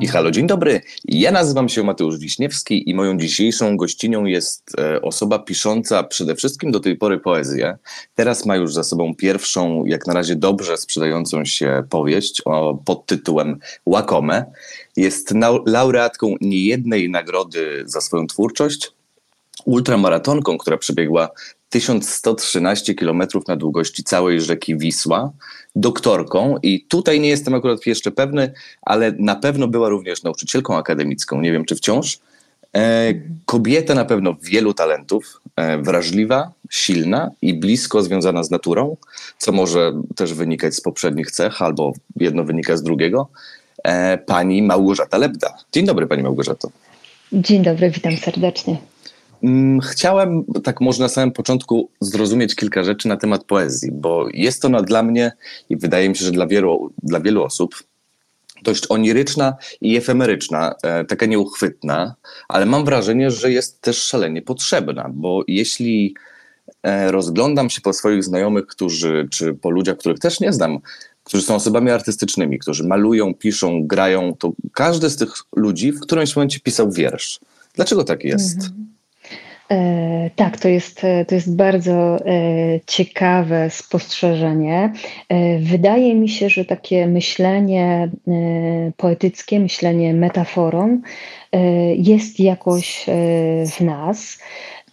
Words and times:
I 0.00 0.06
halo, 0.06 0.30
dzień 0.30 0.46
dobry. 0.46 0.80
Ja 1.04 1.32
nazywam 1.32 1.68
się 1.68 1.82
Mateusz 1.82 2.18
Wiśniewski 2.18 2.90
i 2.90 2.94
moją 2.94 3.18
dzisiejszą 3.18 3.76
gościnią 3.76 4.24
jest 4.24 4.72
e, 4.78 5.02
osoba 5.02 5.38
pisząca 5.38 6.02
przede 6.02 6.34
wszystkim 6.34 6.70
do 6.70 6.80
tej 6.80 6.96
pory 6.96 7.18
poezję. 7.18 7.78
Teraz 8.14 8.46
ma 8.46 8.56
już 8.56 8.74
za 8.74 8.82
sobą 8.82 9.14
pierwszą, 9.14 9.84
jak 9.84 10.06
na 10.06 10.14
razie 10.14 10.36
dobrze 10.36 10.76
sprzedającą 10.76 11.44
się 11.44 11.82
powieść 11.90 12.42
o, 12.44 12.78
pod 12.84 13.06
tytułem 13.06 13.58
Łakome. 13.86 14.44
Jest 14.96 15.34
laureatką 15.66 16.34
niejednej 16.40 17.10
nagrody 17.10 17.82
za 17.86 18.00
swoją 18.00 18.26
twórczość, 18.26 18.92
ultramaratonką, 19.64 20.58
która 20.58 20.76
przebiegła 20.76 21.28
1113 21.68 22.94
km 22.94 23.22
na 23.48 23.56
długości 23.56 24.04
całej 24.04 24.40
rzeki 24.40 24.76
Wisła, 24.76 25.32
doktorką 25.76 26.56
i 26.62 26.84
tutaj 26.84 27.20
nie 27.20 27.28
jestem 27.28 27.54
akurat 27.54 27.86
jeszcze 27.86 28.10
pewny, 28.10 28.52
ale 28.82 29.12
na 29.18 29.36
pewno 29.36 29.68
była 29.68 29.88
również 29.88 30.22
nauczycielką 30.22 30.76
akademicką, 30.76 31.40
nie 31.40 31.52
wiem 31.52 31.64
czy 31.64 31.76
wciąż. 31.76 32.18
E, 32.76 33.14
kobieta 33.44 33.94
na 33.94 34.04
pewno 34.04 34.34
wielu 34.42 34.74
talentów, 34.74 35.40
e, 35.56 35.78
wrażliwa, 35.78 36.52
silna 36.70 37.30
i 37.42 37.54
blisko 37.54 38.02
związana 38.02 38.42
z 38.42 38.50
naturą, 38.50 38.96
co 39.38 39.52
może 39.52 39.92
też 40.16 40.34
wynikać 40.34 40.74
z 40.74 40.80
poprzednich 40.80 41.30
cech, 41.30 41.62
albo 41.62 41.92
jedno 42.16 42.44
wynika 42.44 42.76
z 42.76 42.82
drugiego. 42.82 43.28
E, 43.84 44.18
pani 44.18 44.62
Małgorzata 44.62 45.18
Lebda. 45.18 45.54
Dzień 45.72 45.86
dobry 45.86 46.06
Pani 46.06 46.22
Małgorzato. 46.22 46.70
Dzień 47.32 47.62
dobry, 47.62 47.90
witam 47.90 48.16
serdecznie. 48.16 48.76
Mm, 49.42 49.80
chciałem 49.80 50.44
tak 50.64 50.80
może 50.80 51.02
na 51.02 51.08
samym 51.08 51.32
początku 51.32 51.90
zrozumieć 52.00 52.54
kilka 52.54 52.82
rzeczy 52.82 53.08
na 53.08 53.16
temat 53.16 53.44
poezji, 53.44 53.92
bo 53.92 54.26
jest 54.32 54.64
ona 54.64 54.82
dla 54.82 55.02
mnie 55.02 55.32
i 55.70 55.76
wydaje 55.76 56.08
mi 56.08 56.16
się, 56.16 56.24
że 56.24 56.32
dla 56.32 56.46
wielu, 56.46 56.92
dla 57.02 57.20
wielu 57.20 57.42
osób 57.42 57.74
dość 58.62 58.84
oniryczna 58.88 59.56
i 59.80 59.96
efemeryczna, 59.96 60.74
e, 60.82 61.04
taka 61.04 61.26
nieuchwytna, 61.26 62.14
ale 62.48 62.66
mam 62.66 62.84
wrażenie, 62.84 63.30
że 63.30 63.52
jest 63.52 63.80
też 63.80 64.02
szalenie 64.02 64.42
potrzebna, 64.42 65.10
bo 65.12 65.42
jeśli 65.48 66.14
e, 66.82 67.12
rozglądam 67.12 67.70
się 67.70 67.80
po 67.80 67.92
swoich 67.92 68.24
znajomych, 68.24 68.66
którzy, 68.66 69.28
czy 69.30 69.54
po 69.54 69.70
ludziach, 69.70 69.96
których 69.96 70.18
też 70.18 70.40
nie 70.40 70.52
znam, 70.52 70.78
którzy 71.24 71.42
są 71.42 71.54
osobami 71.54 71.90
artystycznymi, 71.90 72.58
którzy 72.58 72.84
malują, 72.84 73.34
piszą, 73.34 73.86
grają, 73.86 74.34
to 74.38 74.52
każdy 74.72 75.10
z 75.10 75.16
tych 75.16 75.32
ludzi 75.56 75.92
w 75.92 76.00
którymś 76.00 76.36
momencie 76.36 76.60
pisał 76.60 76.90
wiersz. 76.90 77.40
Dlaczego 77.74 78.04
tak 78.04 78.24
jest? 78.24 78.56
Mhm. 78.56 78.97
E, 79.70 80.30
tak, 80.36 80.60
to 80.60 80.68
jest, 80.68 81.04
e, 81.04 81.24
to 81.24 81.34
jest 81.34 81.56
bardzo 81.56 82.16
e, 82.16 82.20
ciekawe 82.86 83.70
spostrzeżenie. 83.70 84.92
Wydaje 85.60 86.14
mi 86.14 86.28
się, 86.28 86.50
że 86.50 86.64
takie 86.64 87.06
myślenie 87.06 88.10
poetyckie, 88.96 89.60
myślenie 89.60 90.14
metaforą 90.14 91.00
jest 91.96 92.40
jakoś 92.40 93.06
w 93.76 93.80
nas 93.80 94.38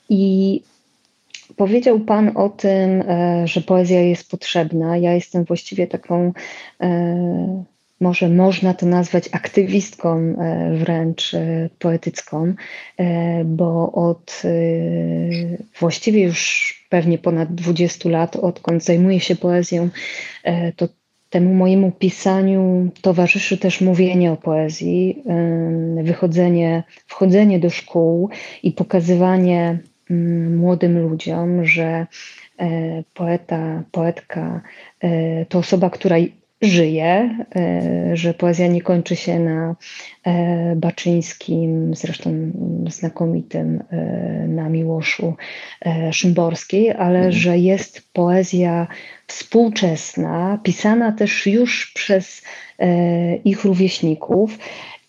i 0.10 0.62
Powiedział 1.56 2.00
Pan 2.00 2.32
o 2.38 2.50
tym, 2.50 3.04
że 3.46 3.62
poezja 3.62 4.02
jest 4.02 4.32
potrzebna. 4.32 4.98
Ja 4.98 5.14
jestem 5.14 5.44
właściwie 5.44 5.88
taką 5.88 6.34
może 8.00 8.30
można 8.30 8.74
to 8.74 8.86
nazwać 8.86 9.30
aktywistką 9.32 10.18
e, 10.18 10.78
wręcz 10.78 11.34
e, 11.34 11.70
poetycką, 11.80 12.54
e, 12.98 13.44
bo 13.46 13.92
od 13.92 14.42
właściwie 15.80 16.24
już 16.24 16.74
pewnie 16.90 17.18
ponad 17.18 17.56
20 17.56 18.10
lat, 18.10 18.36
odkąd 18.36 18.84
zajmuję 18.84 19.20
się 19.20 19.36
poezją, 19.36 19.90
to 20.76 20.88
temu 21.30 21.54
mojemu 21.54 21.92
pisaniu 21.92 22.92
towarzyszy 23.02 23.58
też 23.58 23.82
mówienie 23.82 24.32
o 24.32 24.38
poezji, 24.38 25.24
wychodzenie, 26.04 26.84
wchodzenie 27.08 27.60
do 27.60 27.70
szkół 27.70 28.30
i 28.64 28.72
pokazywanie 28.72 29.80
mm, 30.10 30.58
młodym 30.58 31.00
ludziom, 31.00 31.66
że 31.66 32.08
poeta, 33.14 33.84
poetka 33.92 34.62
to 35.50 35.60
osoba, 35.60 35.90
która 35.90 36.18
żyje, 36.62 37.38
e, 37.56 38.18
że 38.18 38.34
poezja 38.34 38.68
nie 38.68 38.82
kończy 38.82 39.16
się 39.16 39.40
na 39.40 39.76
e, 40.24 40.76
Baczyńskim, 40.76 41.96
zresztą 41.96 42.52
znakomitym 42.90 43.84
e, 43.90 43.96
na 44.48 44.70
Miłoszu 44.70 45.36
Szymborskiej, 46.12 46.92
ale 46.92 47.18
mhm. 47.18 47.32
że 47.32 47.58
jest 47.58 48.02
poezja 48.14 48.88
współczesna, 49.28 50.60
pisana 50.64 51.12
też 51.12 51.48
już 51.48 51.92
przez 51.96 52.42
ich 53.46 53.64
rówieśników 53.64 54.58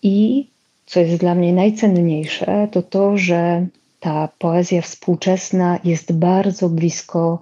i 0.03 0.47
co 0.85 0.99
jest 0.99 1.15
dla 1.15 1.35
mnie 1.35 1.53
najcenniejsze, 1.53 2.67
to 2.71 2.81
to, 2.81 3.17
że 3.17 3.67
ta 3.99 4.29
poezja 4.39 4.81
współczesna 4.81 5.79
jest 5.83 6.13
bardzo 6.13 6.69
blisko 6.69 7.39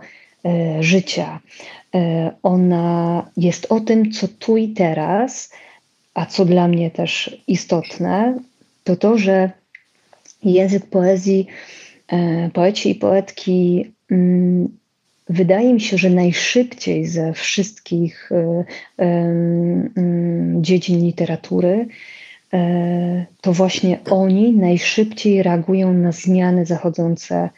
życia. 0.80 1.40
E, 1.96 2.32
ona 2.44 3.30
jest 3.38 3.72
o 3.72 3.80
tym, 3.80 4.12
co 4.12 4.28
tu 4.28 4.58
i 4.58 4.70
teraz, 4.70 5.54
a 6.14 6.26
co 6.26 6.46
dla 6.46 6.68
mnie 6.68 6.92
też 6.92 7.42
istotne, 7.48 8.40
to 8.84 8.96
to, 8.96 9.18
że 9.18 9.52
język 10.44 10.86
poezji, 10.86 11.48
e, 12.08 12.50
poeci 12.54 12.90
i 12.90 12.96
poetki 12.96 13.92
mm, 14.12 14.68
wydaje 15.30 15.74
mi 15.74 15.82
się, 15.82 15.98
że 15.98 16.10
najszybciej 16.10 17.06
ze 17.06 17.34
wszystkich 17.34 18.30
e, 18.32 18.66
mm, 18.98 20.64
dziedzin 20.64 21.06
literatury 21.06 21.88
to 23.42 23.54
właśnie 23.54 24.00
oni 24.10 24.52
najszybciej 24.52 25.44
reagują 25.44 25.94
na 25.94 26.12
zmiany 26.12 26.66
zachodzące 26.66 27.36
E, 27.36 27.50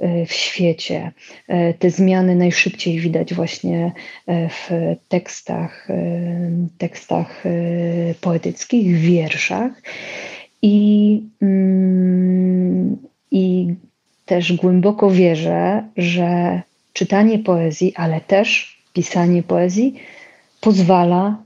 w 0.00 0.32
świecie. 0.32 1.12
E, 1.48 1.74
te 1.74 1.90
zmiany 1.90 2.36
najszybciej 2.36 3.00
widać 3.00 3.34
właśnie 3.34 3.92
e, 4.26 4.48
w 4.48 4.70
tekstach, 5.08 5.88
tekstach 6.78 7.44
poetyckich, 8.20 8.96
w 8.96 9.00
wierszach. 9.00 9.72
I, 10.62 11.22
mm, 11.42 12.96
I 13.30 13.74
też 14.26 14.52
głęboko 14.52 15.10
wierzę, 15.10 15.84
że 15.96 16.62
czytanie 16.92 17.38
poezji, 17.38 17.92
ale 17.96 18.20
też 18.20 18.78
pisanie 18.92 19.42
poezji 19.42 19.94
pozwala, 20.60 21.42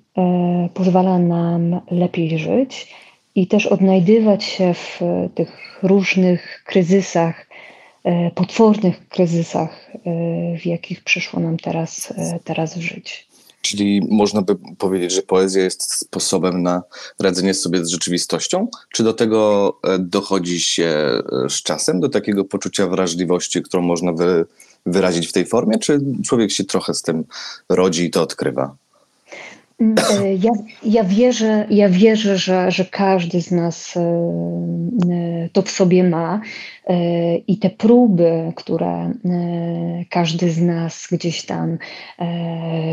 pozwala 0.75 1.19
nam 1.19 1.81
lepiej 1.91 2.39
żyć 2.39 2.94
i 3.34 3.47
też 3.47 3.66
odnajdywać 3.66 4.44
się 4.44 4.75
w 4.75 5.00
tych 5.34 5.81
różnych 5.83 6.62
kryzysach, 6.66 7.50
E, 7.50 7.50
potwornych 8.34 9.09
kryzysach, 9.09 9.91
e, 9.94 10.59
w 10.59 10.66
jakich 10.66 11.05
przyszło 11.05 11.41
nam 11.41 11.56
teraz, 11.56 12.12
e, 12.16 12.38
teraz 12.44 12.77
żyć. 12.77 13.28
Czyli 13.62 14.06
można 14.11 14.43
by 14.43 14.56
powiedzieć, 14.78 15.12
że 15.12 15.22
poezja 15.22 15.65
jest 15.65 15.93
sposobem 15.93 16.62
na 16.62 16.83
radzenie 17.19 17.55
sobie 17.55 17.84
z 17.84 17.89
rzeczywistością? 17.89 18.69
Czy 18.93 19.05
do 19.05 19.12
tego 19.12 19.78
dochodzi 19.99 20.60
się 20.60 20.94
z 21.49 21.62
czasem, 21.62 22.00
do 22.00 22.09
takiego 22.09 22.44
poczucia 22.44 22.87
wrażliwości, 22.87 23.62
którą 23.62 23.83
można 23.83 24.12
wy, 24.12 24.47
wyrazić 24.87 25.28
w 25.28 25.33
tej 25.33 25.47
formie, 25.47 25.78
czy 25.78 26.00
człowiek 26.27 26.50
się 26.50 26.65
trochę 26.65 26.94
z 26.94 27.03
tym 27.03 27.25
rodzi 27.69 28.05
i 28.05 28.10
to 28.10 28.22
odkrywa? 28.22 28.77
Mm, 29.80 29.94
e, 29.98 30.34
ja, 30.34 30.50
ja, 30.82 31.04
wierzę, 31.04 31.66
ja 31.70 31.88
wierzę 31.88 32.38
że, 32.38 32.70
że 32.70 32.84
każdy 32.84 33.42
z 33.42 33.50
nas 33.50 33.96
e, 33.96 34.00
e, 34.00 35.48
to 35.52 35.62
w 35.62 35.70
sobie 35.70 36.04
ma. 36.04 36.41
I 37.46 37.58
te 37.58 37.70
próby, 37.70 38.52
które 38.56 39.12
każdy 40.08 40.50
z 40.50 40.62
nas 40.62 41.08
gdzieś 41.12 41.46
tam 41.46 41.78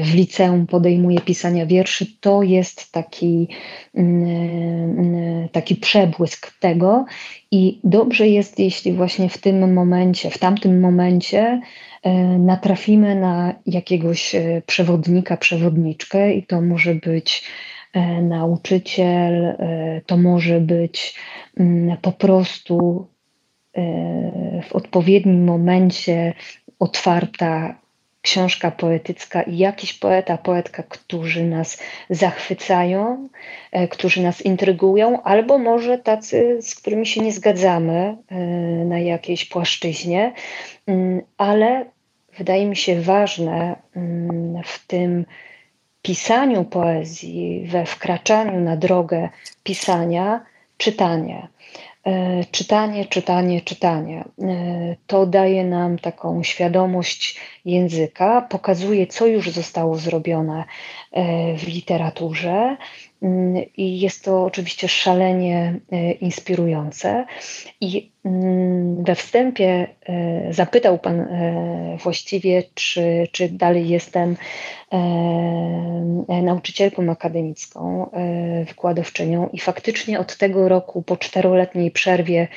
w 0.03 0.13
liceum 0.13 0.67
podejmuje 0.67 1.19
pisania 1.19 1.65
wierszy, 1.65 2.05
to 2.21 2.43
jest 2.43 2.91
taki, 2.91 3.47
mm, 3.95 5.49
taki 5.51 5.75
przebłysk 5.75 6.59
tego. 6.59 7.05
I 7.51 7.79
dobrze 7.83 8.27
jest, 8.27 8.59
jeśli 8.59 8.93
właśnie 8.93 9.29
w 9.29 9.37
tym 9.37 9.73
momencie, 9.73 10.29
w 10.29 10.37
tamtym 10.37 10.79
momencie 10.79 11.61
natrafimy 12.39 13.15
na 13.15 13.53
jakiegoś 13.65 14.35
e, 14.35 14.61
przewodnika, 14.65 15.37
przewodniczkę, 15.37 16.33
i 16.33 16.43
to 16.43 16.61
może 16.61 16.95
być 16.95 17.43
e, 17.93 18.21
nauczyciel, 18.21 19.55
to 20.05 20.17
może 20.17 20.59
być 20.59 21.15
mm, 21.57 21.97
po 21.97 22.11
prostu 22.11 23.07
w 24.63 24.75
odpowiednim 24.75 25.43
momencie 25.43 26.33
otwarta 26.79 27.75
książka 28.21 28.71
poetycka 28.71 29.41
i 29.41 29.57
jakiś 29.57 29.93
poeta, 29.93 30.37
poetka, 30.37 30.83
którzy 30.83 31.43
nas 31.43 31.81
zachwycają, 32.09 33.29
którzy 33.89 34.21
nas 34.21 34.41
intrygują, 34.41 35.23
albo 35.23 35.57
może 35.57 35.97
tacy, 35.97 36.57
z 36.61 36.75
którymi 36.75 37.05
się 37.05 37.21
nie 37.21 37.31
zgadzamy 37.31 38.17
na 38.85 38.99
jakiejś 38.99 39.45
płaszczyźnie, 39.45 40.33
mm, 40.87 41.21
ale 41.37 41.85
wydaje 42.37 42.65
mi 42.65 42.75
się 42.75 43.01
ważne 43.01 43.75
mm, 43.95 44.61
w 44.65 44.87
tym 44.87 45.25
pisaniu 46.01 46.65
poezji, 46.65 47.67
we 47.67 47.85
wkraczaniu 47.85 48.59
na 48.59 48.77
drogę 48.77 49.29
pisania, 49.63 50.45
czytanie. 50.77 51.47
E, 52.07 52.43
czytanie, 52.51 53.05
czytanie, 53.05 53.61
czytanie. 53.61 54.25
E, 54.41 54.95
to 55.07 55.25
daje 55.25 55.65
nam 55.65 55.99
taką 55.99 56.43
świadomość 56.43 57.39
języka, 57.65 58.41
pokazuje, 58.41 59.07
co 59.07 59.27
już 59.27 59.49
zostało 59.49 59.95
zrobione 59.95 60.63
e, 61.11 61.57
w 61.57 61.67
literaturze. 61.67 62.77
Mm, 63.21 63.63
I 63.77 63.99
jest 63.99 64.23
to 64.23 64.45
oczywiście 64.45 64.87
szalenie 64.87 65.79
inspirujące. 66.21 67.25
I 67.81 68.11
we 68.97 69.15
wstępie 69.15 69.87
zapytał 70.51 70.99
Pan 70.99 71.27
właściwie, 72.03 72.63
czy, 72.73 73.27
czy 73.31 73.49
dalej 73.49 73.89
jestem 73.89 74.35
nauczycielką 76.43 77.11
akademicką, 77.11 78.09
wykładowczynią, 78.67 79.49
i 79.53 79.59
faktycznie 79.59 80.19
od 80.19 80.37
tego 80.37 80.69
roku, 80.69 81.01
po 81.01 81.17
czteroletniej 81.17 81.91
przerwie, 81.91 82.47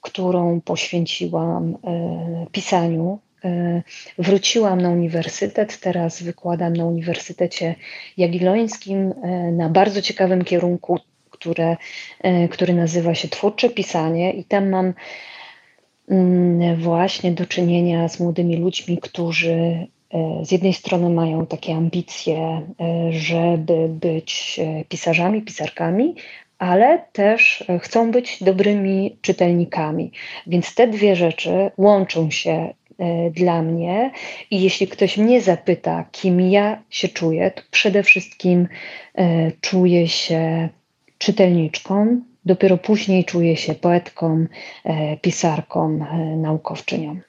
którą 0.00 0.60
poświęciłam 0.60 1.76
e, 1.84 2.46
pisaniu. 2.52 3.18
E, 3.44 3.82
wróciłam 4.18 4.80
na 4.80 4.90
uniwersytet, 4.90 5.80
teraz 5.80 6.22
wykładam 6.22 6.72
na 6.72 6.84
Uniwersytecie 6.84 7.74
Jagiellońskim 8.16 8.98
e, 9.22 9.52
na 9.52 9.68
bardzo 9.68 10.02
ciekawym 10.02 10.44
kierunku, 10.44 10.98
które, 11.38 11.76
który 12.50 12.74
nazywa 12.74 13.14
się 13.14 13.28
Twórcze 13.28 13.70
Pisanie, 13.70 14.32
i 14.32 14.44
tam 14.44 14.68
mam 14.68 14.94
mm, 16.08 16.76
właśnie 16.76 17.32
do 17.32 17.46
czynienia 17.46 18.08
z 18.08 18.20
młodymi 18.20 18.56
ludźmi, 18.56 18.98
którzy 18.98 19.86
z 20.42 20.50
jednej 20.50 20.74
strony 20.74 21.10
mają 21.10 21.46
takie 21.46 21.74
ambicje, 21.74 22.62
żeby 23.10 23.88
być 23.88 24.60
pisarzami, 24.88 25.42
pisarkami, 25.42 26.14
ale 26.58 27.04
też 27.12 27.64
e, 27.68 27.78
chcą 27.78 28.10
być 28.10 28.42
dobrymi 28.42 29.16
czytelnikami. 29.20 30.12
Więc 30.46 30.74
te 30.74 30.86
dwie 30.86 31.16
rzeczy 31.16 31.70
łączą 31.76 32.30
się 32.30 32.74
e, 32.98 33.30
dla 33.30 33.62
mnie 33.62 34.10
i 34.50 34.62
jeśli 34.62 34.88
ktoś 34.88 35.16
mnie 35.16 35.40
zapyta, 35.40 36.04
kim 36.12 36.40
ja 36.40 36.82
się 36.90 37.08
czuję, 37.08 37.50
to 37.50 37.62
przede 37.70 38.02
wszystkim 38.02 38.68
e, 39.14 39.52
czuję 39.60 40.08
się 40.08 40.68
czytelniczką, 41.18 42.20
dopiero 42.44 42.78
później 42.78 43.24
czuję 43.24 43.56
się 43.56 43.74
poetką, 43.74 44.46
pisarką, 45.22 46.06
naukowczynią. 46.36 47.20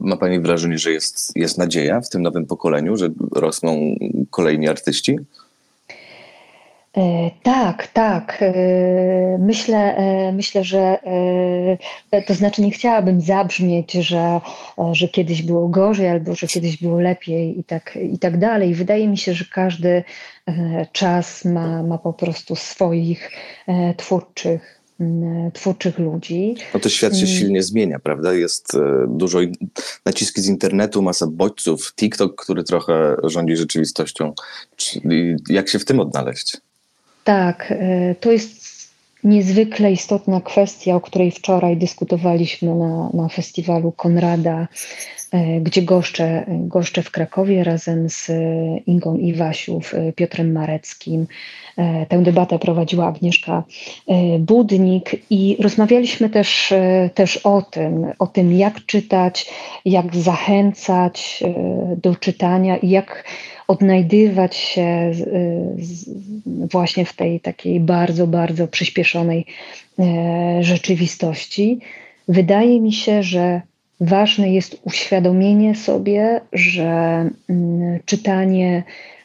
Ma 0.00 0.16
Pani 0.16 0.40
wrażenie, 0.40 0.78
że 0.78 0.92
jest, 0.92 1.32
jest 1.36 1.58
nadzieja 1.58 2.00
w 2.00 2.08
tym 2.08 2.22
nowym 2.22 2.46
pokoleniu, 2.46 2.96
że 2.96 3.08
rosną 3.32 3.96
kolejni 4.30 4.68
artyści? 4.68 5.18
E, 6.96 7.30
tak, 7.42 7.86
tak. 7.86 8.38
E, 8.42 9.38
myślę, 9.38 9.96
e, 9.96 10.32
myślę, 10.32 10.64
że 10.64 10.98
to 12.26 12.34
znaczy 12.34 12.62
nie 12.62 12.70
chciałabym 12.70 13.20
zabrzmieć, 13.20 13.92
że, 13.92 14.40
że 14.92 15.08
kiedyś 15.08 15.42
było 15.42 15.68
gorzej 15.68 16.08
albo 16.08 16.34
że 16.34 16.46
kiedyś 16.46 16.82
było 16.82 17.00
lepiej 17.00 17.58
i 17.58 17.64
tak, 17.64 17.98
i 18.12 18.18
tak 18.18 18.38
dalej. 18.38 18.74
Wydaje 18.74 19.08
mi 19.08 19.18
się, 19.18 19.34
że 19.34 19.44
każdy 19.44 20.04
czas 20.92 21.44
ma, 21.44 21.82
ma 21.82 21.98
po 21.98 22.12
prostu 22.12 22.56
swoich 22.56 23.30
twórczych 23.96 24.82
twórczych 25.52 25.98
ludzi. 25.98 26.54
No 26.74 26.80
to 26.80 26.88
świat 26.88 27.16
się 27.16 27.26
silnie 27.26 27.62
zmienia, 27.62 27.98
prawda? 27.98 28.34
Jest 28.34 28.72
dużo 29.08 29.38
naciski 30.06 30.40
z 30.40 30.48
internetu, 30.48 31.02
masa 31.02 31.26
bodźców, 31.26 31.94
TikTok, 31.94 32.42
który 32.44 32.64
trochę 32.64 33.16
rządzi 33.24 33.56
rzeczywistością. 33.56 34.32
Jak 35.48 35.68
się 35.68 35.78
w 35.78 35.84
tym 35.84 36.00
odnaleźć? 36.00 36.60
Tak, 37.24 37.72
e, 37.72 38.14
to 38.14 38.32
jest 38.32 38.72
niezwykle 39.24 39.92
istotna 39.92 40.40
kwestia, 40.40 40.96
o 40.96 41.00
której 41.00 41.30
wczoraj 41.30 41.76
dyskutowaliśmy 41.76 42.74
na, 42.74 43.10
na 43.14 43.28
festiwalu 43.28 43.92
Konrada, 43.92 44.68
gdzie 45.60 45.82
goszczę, 45.82 46.44
goszczę 46.48 47.02
w 47.02 47.10
Krakowie 47.10 47.64
razem 47.64 48.10
z 48.10 48.30
Ingą 48.86 49.16
Iwasiów, 49.16 49.94
e, 49.94 50.12
Piotrem 50.12 50.52
Mareckim. 50.52 51.26
Tę 52.08 52.22
debatę 52.22 52.58
prowadziła 52.58 53.06
Agnieszka 53.06 53.64
Budnik 54.38 55.10
i 55.30 55.56
rozmawialiśmy 55.60 56.30
też, 56.30 56.74
też 57.14 57.36
o 57.36 57.62
tym, 57.62 58.06
o 58.18 58.26
tym 58.26 58.52
jak 58.52 58.86
czytać, 58.86 59.50
jak 59.84 60.16
zachęcać 60.16 61.42
do 62.02 62.16
czytania 62.16 62.76
i 62.76 62.88
jak 62.88 63.24
odnajdywać 63.68 64.56
się 64.56 65.12
właśnie 66.46 67.04
w 67.04 67.16
tej 67.16 67.40
takiej 67.40 67.80
bardzo, 67.80 68.26
bardzo 68.26 68.68
przyspieszonej 68.68 69.46
e, 69.98 70.58
rzeczywistości. 70.60 71.78
Wydaje 72.28 72.80
mi 72.80 72.92
się, 72.92 73.22
że 73.22 73.62
ważne 74.02 74.52
jest 74.52 74.80
uświadomienie 74.84 75.74
sobie, 75.74 76.40
że 76.52 77.30
mm, 77.48 78.00
czytanie 78.04 78.82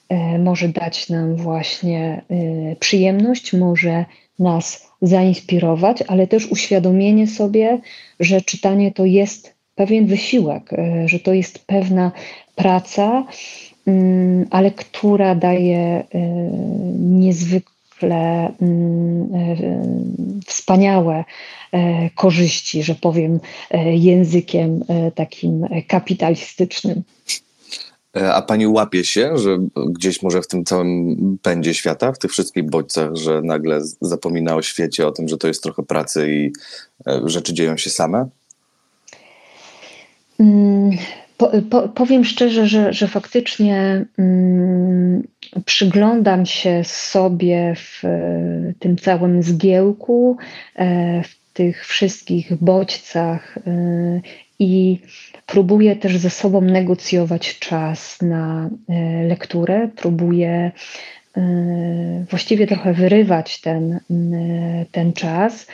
e, 0.09 0.39
może 0.39 0.69
dać 0.69 1.09
nam 1.09 1.35
właśnie 1.35 2.21
e, 2.29 2.75
przyjemność, 2.75 3.53
może 3.53 4.06
nas 4.39 4.88
zainspirować, 5.01 6.03
ale 6.07 6.27
też 6.27 6.45
uświadomienie 6.45 7.27
sobie, 7.27 7.79
że 8.19 8.41
czytanie 8.41 8.91
to 8.91 9.06
jest 9.06 9.53
pewien 9.75 10.06
wysiłek, 10.06 10.69
że 11.06 11.19
to 11.19 11.33
jest 11.33 11.65
pewna 11.65 12.12
praca, 12.56 13.25
Mm, 13.88 14.47
ale 14.50 14.71
która 14.71 15.35
daje 15.35 16.03
y, 16.15 16.19
niezwykle 18.02 18.54
mm, 18.62 19.36
y, 19.36 20.42
wspaniałe 20.46 21.20
y, 21.74 21.78
korzyści, 22.16 22.84
że 22.84 22.96
powiem 22.96 23.40
językiem 23.94 24.84
takim 25.16 25.66
kapitalistycznym. 25.88 27.04
E, 28.18 28.34
a 28.34 28.42
pani 28.42 28.68
łapie 28.68 29.04
się, 29.04 29.38
że 29.38 29.58
gdzieś 29.90 30.22
może 30.22 30.42
w 30.42 30.48
tym 30.48 30.66
całym 30.66 31.38
pędzie 31.42 31.74
świata, 31.74 32.12
w 32.12 32.18
tych 32.18 32.32
wszystkich 32.32 32.64
bodźcach, 32.70 33.16
że 33.16 33.42
nagle 33.42 33.80
zapomina 34.02 34.56
o 34.56 34.62
świecie, 34.62 35.08
o 35.08 35.12
tym, 35.12 35.28
że 35.28 35.38
to 35.38 35.48
jest 35.48 35.64
trochę 35.64 35.84
pracy 35.84 36.32
i 36.32 36.52
e, 37.08 37.22
rzeczy 37.26 37.54
dzieją 37.54 37.78
się 37.78 37.90
same? 37.90 38.30
Mm, 40.40 40.98
po, 41.38 41.51
po, 41.69 41.89
powiem 41.89 42.25
szczerze, 42.25 42.68
że, 42.68 42.94
że 42.94 43.07
faktycznie 43.07 44.06
mm, 44.18 45.28
przyglądam 45.66 46.45
się 46.45 46.84
sobie 46.84 47.74
w 47.75 48.01
tym 48.79 48.98
całym 48.98 49.44
zgiełku, 49.44 50.38
e, 50.75 51.24
w 51.24 51.53
tych 51.53 51.86
wszystkich 51.86 52.56
bodźcach 52.56 53.58
e, 53.58 54.22
i 54.60 55.00
próbuję 55.46 55.96
też 55.96 56.17
ze 56.17 56.29
sobą 56.29 56.62
negocjować 56.62 57.60
czas 57.60 58.22
na 58.22 58.70
e, 58.89 59.24
lekturę, 59.24 59.89
próbuję 59.96 60.72
właściwie 62.29 62.67
trochę 62.67 62.94
wyrywać 62.94 63.62
ten, 63.62 64.00
ten 64.91 65.13
czas 65.13 65.67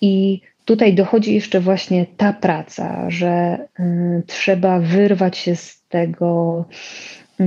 i 0.00 0.40
tutaj 0.68 0.94
dochodzi 0.94 1.34
jeszcze 1.34 1.60
właśnie 1.60 2.06
ta 2.16 2.32
praca, 2.32 3.10
że 3.10 3.58
y, 3.80 4.22
trzeba 4.26 4.78
wyrwać 4.78 5.38
się 5.38 5.56
z 5.56 5.82
tego, 5.88 6.64
y, 7.40 7.44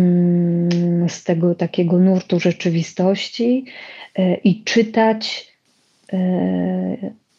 z 1.08 1.24
tego 1.24 1.56
takiego 1.56 1.98
nurtu 1.98 2.40
rzeczywistości 2.40 3.66
y, 4.20 4.40
i 4.44 4.64
czytać 4.64 5.48
y, 6.14 6.18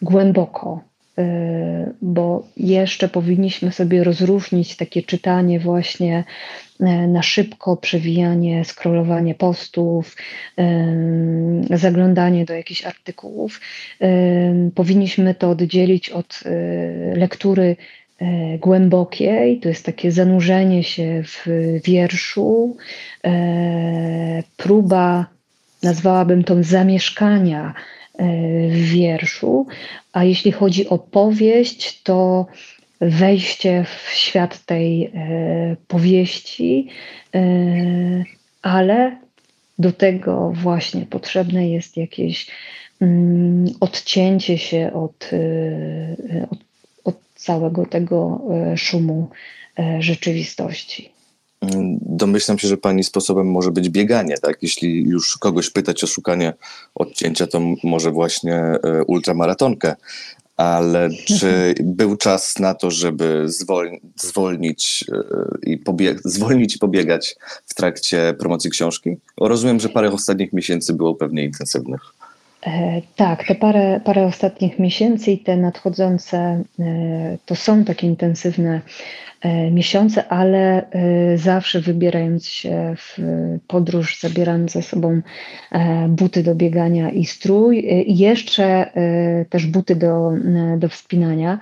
głęboko. 0.03 0.81
Y, 1.23 1.95
bo 2.03 2.47
jeszcze 2.57 3.09
powinniśmy 3.09 3.73
sobie 3.73 4.05
rozróżnić 4.05 4.77
takie 4.77 5.03
czytanie 5.03 5.61
właśnie 5.61 6.25
E, 6.83 7.09
na 7.09 7.23
szybko 7.23 7.77
przewijanie, 7.77 8.65
scrollowanie 8.65 9.35
postów, 9.35 10.17
e, 10.59 10.97
zaglądanie 11.71 12.45
do 12.45 12.55
jakichś 12.55 12.85
artykułów. 12.85 13.61
Powinniśmy 14.75 15.35
to 15.35 15.51
oddzielić 15.51 16.11
od 16.11 16.41
lektury 17.17 17.77
głębokiej, 18.59 19.61
to 19.61 19.69
jest 19.69 19.87
takie 19.87 20.13
zanurzenie 20.13 20.85
się 20.85 21.23
w 21.25 21.47
wierszu, 21.85 22.77
próba, 24.57 25.27
nazwałabym 25.83 26.45
to 26.45 26.63
zamieszkania 26.63 27.75
wierszu, 28.71 29.67
a 30.13 30.25
jeśli 30.25 30.53
chodzi 30.53 30.89
o 30.89 30.99
powieść, 30.99 32.03
to 32.03 32.47
wejście 33.03 33.85
w 33.85 34.11
świat 34.11 34.65
tej 34.65 35.05
e, 35.05 35.11
powieści, 35.89 36.89
e, 37.35 37.41
ale 38.63 39.17
do 39.79 39.93
tego 39.93 40.53
właśnie 40.55 41.07
potrzebne 41.07 41.69
jest 41.69 41.97
jakieś 41.97 42.47
mm, 43.01 43.65
odcięcie 43.81 44.59
się 44.59 44.93
od, 44.95 45.31
e, 45.33 46.47
od, 46.51 46.59
od 47.05 47.17
całego 47.35 47.87
tego 47.87 48.41
szumu 48.77 49.31
rzeczywistości. 49.99 51.13
Domyślam 52.01 52.59
się, 52.59 52.69
że 52.69 52.77
pani 52.77 53.05
sposobem 53.05 53.51
może 53.51 53.71
być 53.71 53.91
bieganie, 53.91 54.39
tak? 54.39 54.63
Jeśli 54.63 55.05
już 55.05 55.39
kogoś 55.39 55.71
pytać 55.71 56.05
o 56.05 56.07
szukanie 56.07 56.53
odcięcia, 56.95 57.47
to 57.47 57.61
może 57.85 58.11
właśnie 58.11 58.55
e, 58.55 58.79
ultramaratonkę. 59.07 59.97
Ale 60.57 61.11
czy 61.11 61.75
był 61.99 62.17
czas 62.17 62.59
na 62.59 62.75
to, 62.75 62.91
żeby 62.91 63.45
zwolni, 63.47 64.01
zwolnić, 64.17 65.05
e, 65.13 65.71
i 65.71 65.79
pobieg, 65.79 66.21
zwolnić 66.25 66.77
i 66.77 66.79
pobiegać 66.79 67.37
w 67.67 67.75
trakcie 67.75 68.35
promocji 68.39 68.71
książki? 68.71 69.17
Rozumiem, 69.41 69.81
że 69.81 69.89
parę 69.89 70.13
ostatnich 70.13 70.53
miesięcy 70.53 70.93
było 70.93 71.15
pewnie 71.15 71.45
intensywnych. 71.45 72.01
E, 72.67 73.03
tak, 73.17 73.47
te 73.47 73.55
parę, 73.55 74.01
parę 74.05 74.27
ostatnich 74.27 74.79
miesięcy 74.79 75.33
i 75.33 75.39
te 75.39 75.57
nadchodzące 75.57 76.63
to 77.47 77.57
są 77.57 77.85
takie 77.85 78.07
intensywne 78.07 78.81
miesiące, 79.71 80.29
ale 80.29 80.87
zawsze 81.37 81.81
wybierając 81.81 82.47
się 82.47 82.95
w 82.97 83.19
podróż, 83.67 84.21
zabieram 84.21 84.69
ze 84.69 84.83
sobą 84.83 85.21
buty 86.09 86.43
do 86.43 86.55
biegania 86.55 87.11
i 87.11 87.25
strój, 87.25 87.79
i 88.07 88.19
jeszcze 88.19 88.91
też 89.51 89.67
buty 89.67 89.97
do, 89.97 90.33
do 90.79 90.89
wspinania. 90.89 91.59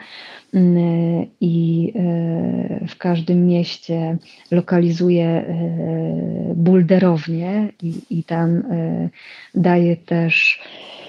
I 1.41 1.93
e, 1.97 2.87
w 2.89 2.97
każdym 2.99 3.47
mieście 3.47 4.17
lokalizuje 4.51 5.27
e, 5.27 5.45
bulderownię 6.55 7.69
i, 7.83 7.95
i 8.11 8.25
tam 8.25 8.57
e, 8.57 9.09
daje 9.55 9.97
też 9.97 10.61
E, 10.61 11.00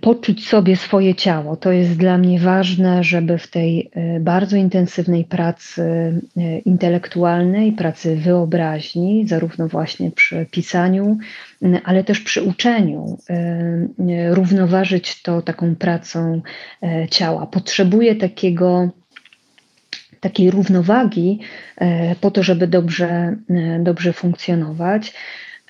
poczuć 0.00 0.48
sobie 0.48 0.76
swoje 0.76 1.14
ciało. 1.14 1.56
To 1.56 1.72
jest 1.72 1.96
dla 1.96 2.18
mnie 2.18 2.40
ważne, 2.40 3.04
żeby 3.04 3.38
w 3.38 3.48
tej 3.48 3.90
e, 3.94 4.20
bardzo 4.20 4.56
intensywnej 4.56 5.24
pracy 5.24 5.82
e, 6.36 6.58
intelektualnej, 6.58 7.72
pracy 7.72 8.16
wyobraźni, 8.16 9.28
zarówno 9.28 9.68
właśnie 9.68 10.10
przy 10.10 10.46
pisaniu, 10.50 11.18
ale 11.84 12.04
też 12.04 12.20
przy 12.20 12.42
uczeniu, 12.42 13.18
równoważyć 14.30 15.22
to 15.22 15.42
taką 15.42 15.76
pracą 15.76 16.42
ciała. 17.10 17.46
Potrzebuję 17.46 18.16
takiego 18.16 18.88
takiej 20.20 20.50
równowagi 20.50 21.40
po 22.20 22.30
to, 22.30 22.42
żeby 22.42 22.66
dobrze, 22.66 23.36
dobrze 23.80 24.12
funkcjonować. 24.12 25.12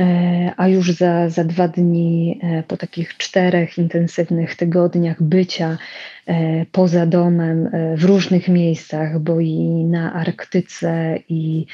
E, 0.01 0.53
a 0.57 0.69
już 0.69 0.93
za, 0.93 1.29
za 1.29 1.45
dwa 1.45 1.69
dni, 1.69 2.41
e, 2.43 2.63
po 2.63 2.77
takich 2.77 3.17
czterech 3.17 3.79
intensywnych 3.79 4.57
tygodniach 4.57 5.23
bycia 5.23 5.79
e, 6.27 6.67
poza 6.73 7.07
domem 7.07 7.71
w 7.97 8.05
różnych 8.05 8.49
miejscach, 8.49 9.19
bo 9.19 9.41
i 9.41 9.59
na 9.85 10.13
Arktyce, 10.13 11.19
i 11.29 11.67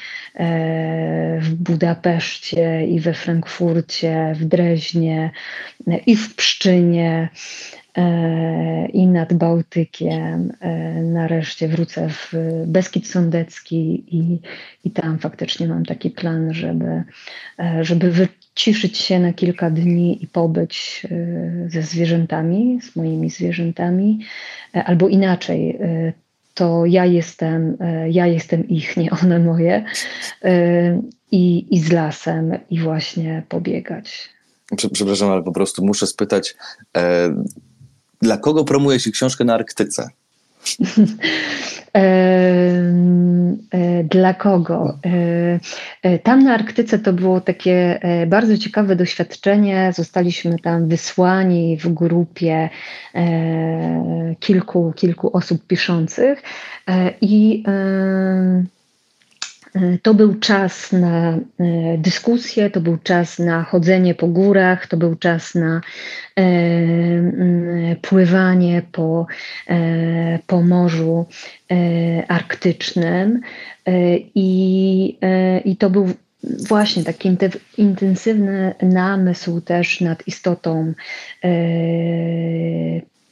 w 1.39 1.53
Budapeszcie, 1.53 2.87
i 2.87 2.99
we 2.99 3.13
Frankfurcie, 3.13 4.33
w 4.35 4.45
Dreźnie, 4.45 5.31
i 6.05 6.15
w 6.15 6.35
Pszczynie, 6.35 7.29
i 8.93 9.07
nad 9.07 9.33
Bałtykiem. 9.33 10.53
Nareszcie 11.03 11.67
wrócę 11.67 12.09
w 12.09 12.33
Beskid 12.65 13.07
Sądecki 13.07 14.03
i, 14.15 14.39
i 14.83 14.91
tam 14.91 15.19
faktycznie 15.19 15.67
mam 15.67 15.85
taki 15.85 16.09
plan, 16.09 16.53
żeby, 16.53 17.03
żeby 17.81 18.11
wyciszyć 18.11 18.97
się 18.97 19.19
na 19.19 19.33
kilka 19.33 19.69
dni 19.69 20.23
i 20.23 20.27
pobyć 20.27 21.07
ze 21.67 21.81
zwierzętami, 21.81 22.79
z 22.81 22.95
moimi 22.95 23.29
zwierzętami, 23.29 24.19
albo 24.73 25.07
inaczej. 25.07 25.79
To 26.53 26.85
ja 26.85 27.05
jestem, 27.05 27.77
ja 28.09 28.27
jestem 28.27 28.67
ich, 28.67 28.97
nie 28.97 29.09
one 29.23 29.39
moje, 29.39 29.83
i, 31.31 31.75
i 31.75 31.79
z 31.79 31.91
lasem, 31.91 32.57
i 32.69 32.79
właśnie 32.79 33.43
pobiegać. 33.49 34.29
Przepraszam, 34.93 35.31
ale 35.31 35.43
po 35.43 35.51
prostu 35.51 35.85
muszę 35.85 36.07
spytać, 36.07 36.55
dla 38.21 38.37
kogo 38.37 38.63
promuje 38.63 38.99
się 38.99 39.11
książkę 39.11 39.43
na 39.43 39.53
Arktyce? 39.53 40.09
E, 43.73 44.03
dla 44.03 44.33
kogo? 44.33 44.97
E, 45.05 45.59
e, 46.03 46.19
tam 46.19 46.43
na 46.43 46.53
Arktyce 46.53 46.99
to 46.99 47.13
było 47.13 47.41
takie 47.41 47.99
bardzo 48.27 48.57
ciekawe 48.57 48.95
doświadczenie. 48.95 49.91
Zostaliśmy 49.95 50.59
tam 50.59 50.87
wysłani 50.87 51.77
w 51.77 51.93
grupie 51.93 52.69
kilku, 54.39 54.93
kilku 54.95 55.37
osób 55.37 55.67
piszących 55.67 56.43
i 57.21 57.63
to 60.01 60.13
był 60.13 60.39
czas 60.39 60.91
na 60.91 61.29
e, 61.33 61.37
dyskusję, 61.97 62.69
to 62.69 62.81
był 62.81 62.97
czas 62.97 63.39
na 63.39 63.63
chodzenie 63.63 64.15
po 64.15 64.27
górach, 64.27 64.87
to 64.87 64.97
był 64.97 65.15
czas 65.15 65.55
na 65.55 65.81
e, 66.39 67.95
pływanie 67.95 68.81
po, 68.91 69.27
po 70.47 70.61
Morzu 70.61 71.25
Arktycznym. 72.27 73.41
I, 74.35 75.17
I 75.65 75.75
to 75.77 75.89
był 75.89 76.09
właśnie 76.43 77.03
taki 77.03 77.37
intensywny 77.77 78.75
namysł 78.81 79.61
też 79.61 80.01
nad 80.01 80.27
istotą 80.27 80.93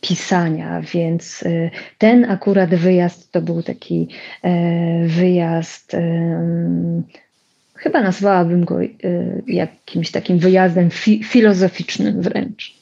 pisania, 0.07 0.81
więc 0.93 1.43
y, 1.43 1.71
ten 1.97 2.25
akurat 2.25 2.75
wyjazd 2.75 3.31
to 3.31 3.41
był 3.41 3.63
taki 3.63 4.07
e, 4.43 5.07
wyjazd, 5.07 5.95
chyba 7.75 8.01
nazwałabym 8.01 8.65
go 8.65 8.81
y, 8.81 9.43
jakimś 9.47 10.11
takim 10.11 10.39
wyjazdem 10.39 10.89
fi 10.89 11.23
filozoficznym 11.23 12.21
wręcz. 12.21 12.75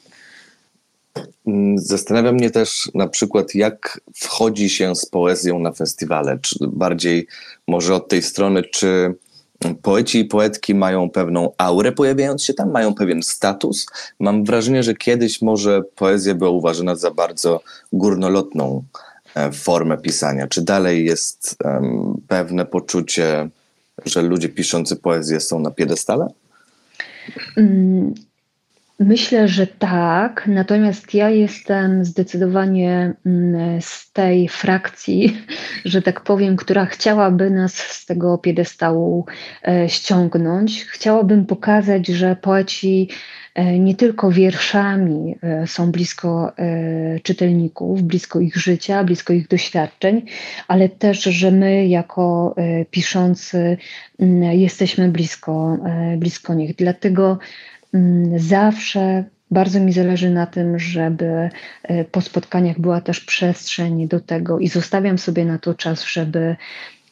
Mm, 1.47 1.79
zastanawia 1.79 2.31
mnie 2.31 2.51
też 2.51 2.91
na 2.93 3.07
przykład, 3.07 3.55
jak 3.55 4.01
wchodzi 4.15 4.69
się 4.69 4.95
z 4.95 5.05
poezją 5.05 5.59
na 5.59 5.71
festiwale, 5.71 6.39
czy 6.41 6.55
bardziej 6.67 7.27
może 7.67 7.95
od 7.95 8.07
tej 8.07 8.21
strony, 8.21 8.63
czy 8.63 9.15
poeci 9.81 10.19
i 10.19 10.25
poetki 10.25 10.75
mają 10.75 11.09
pewną 11.09 11.51
aurę 11.57 11.91
pojawiając 11.91 12.43
się 12.43 12.53
tam, 12.53 12.71
mają 12.71 12.93
pewien 12.93 13.23
status. 13.23 13.85
Mam 14.19 14.43
wrażenie, 14.43 14.83
że 14.83 14.93
kiedyś 14.93 15.41
może 15.41 15.81
poezja 15.95 16.35
była 16.35 16.49
uważana 16.49 16.95
za 16.95 17.11
bardzo 17.11 17.61
górnolotną 17.93 18.83
e, 19.35 19.51
formę 19.51 19.97
pisania. 19.97 20.47
Czy 20.47 20.61
dalej 20.61 21.05
jest 21.05 21.55
um, 21.63 22.21
pewne 22.27 22.65
poczucie, 22.65 23.49
że 24.05 24.21
ludzie 24.21 24.49
piszący 24.49 24.95
poezję 24.95 25.39
są 25.39 25.59
na 25.59 25.71
piedestale? 25.71 26.27
Mm, 27.57 28.13
Myślę, 28.99 29.47
że 29.47 29.67
tak, 29.67 30.43
natomiast 30.47 31.13
ja 31.13 31.29
jestem 31.29 32.05
zdecydowanie 32.05 33.13
mm, 33.25 33.81
z 33.81 34.11
tej 34.11 34.49
frakcji, 34.49 35.37
że 35.85 36.01
tak 36.01 36.21
powiem, 36.21 36.55
która 36.55 36.85
chciałaby 36.85 37.49
nas 37.49 37.73
z 37.75 38.05
tego 38.05 38.37
piedestału 38.37 39.25
e, 39.67 39.89
ściągnąć. 39.89 40.85
Chciałabym 40.85 41.45
pokazać, 41.45 42.07
że 42.07 42.35
poeci 42.35 43.09
e, 43.55 43.79
nie 43.79 43.95
tylko 43.95 44.31
wierszami 44.31 45.35
e, 45.43 45.67
są 45.67 45.91
blisko 45.91 46.51
czytelników, 47.23 48.01
blisko 48.01 48.39
ich 48.39 48.57
życia, 48.57 49.03
blisko 49.03 49.33
ich 49.33 49.47
doświadczeń, 49.47 50.25
ale 50.67 50.89
też, 50.89 51.23
że 51.23 51.51
my 51.51 51.87
jako 51.87 52.55
piszący 52.91 53.77
mm, 54.19 54.43
jesteśmy 54.59 55.09
blisko, 55.09 55.77
blisko 56.17 56.53
nich. 56.53 56.75
Dlatego 56.75 57.39
zawsze 58.37 59.23
bardzo 59.53 59.79
mi 59.79 59.93
zależy 59.93 60.29
na 60.29 60.45
tym, 60.45 60.79
żeby 60.79 61.49
e, 61.83 62.05
po 62.05 62.21
spotkaniach 62.21 62.79
była 62.79 63.01
też 63.01 63.19
przestrzeń 63.19 64.07
do 64.07 64.19
tego 64.19 64.59
i 64.59 64.67
zostawiam 64.67 65.17
sobie 65.17 65.45
na 65.45 65.59
to 65.59 65.73
czas, 65.73 66.03
żeby 66.03 66.55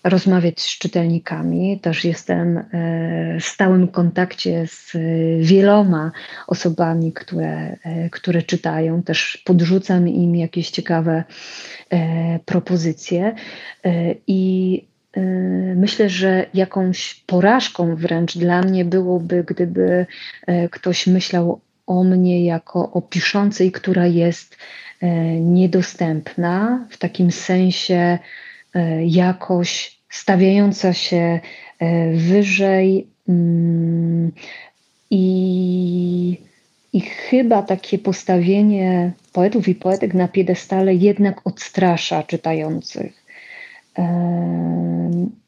rozmawiać 0.03 0.61
z 0.61 0.77
czytelnikami. 0.77 1.79
Też 1.79 2.05
jestem 2.05 2.57
e, 2.57 2.63
w 3.39 3.45
stałym 3.45 3.87
kontakcie 3.87 4.67
z 4.67 4.91
wieloma 5.39 6.11
osobami, 6.47 7.13
które, 7.13 7.77
e, 7.83 8.09
które 8.09 8.43
czytają. 8.43 9.03
Też 9.03 9.41
podrzucam 9.45 10.07
im 10.07 10.35
jakieś 10.35 10.69
ciekawe 10.69 11.23
propozycje 12.45 13.35
i 14.27 14.90
myślę, 15.75 16.09
że 16.09 16.45
jakąś 16.53 17.23
porażką 17.25 17.95
wręcz 17.95 18.37
dla 18.37 18.61
mnie 18.61 18.85
byłoby, 18.85 19.43
gdyby 19.47 20.05
y, 20.49 20.69
ktoś 20.71 21.07
myślał 21.07 21.61
o 21.87 22.03
mnie 22.03 22.45
jako 22.45 22.91
o 22.91 23.01
piszącej, 23.01 23.71
która 23.71 24.07
jest 24.07 24.57
y, 25.03 25.07
niedostępna, 25.39 26.85
w 26.89 26.97
takim 26.97 27.31
sensie 27.31 28.19
jakoś 29.05 29.99
stawiająca 30.09 30.93
się 30.93 31.39
wyżej 32.13 33.07
mm, 33.29 34.31
i, 35.09 36.37
i 36.93 37.01
chyba 37.01 37.61
takie 37.63 37.99
postawienie 37.99 39.11
poetów 39.33 39.67
i 39.67 39.75
poetek 39.75 40.13
na 40.13 40.27
piedestale 40.27 40.95
jednak 40.95 41.47
odstrasza 41.47 42.23
czytających 42.23 43.20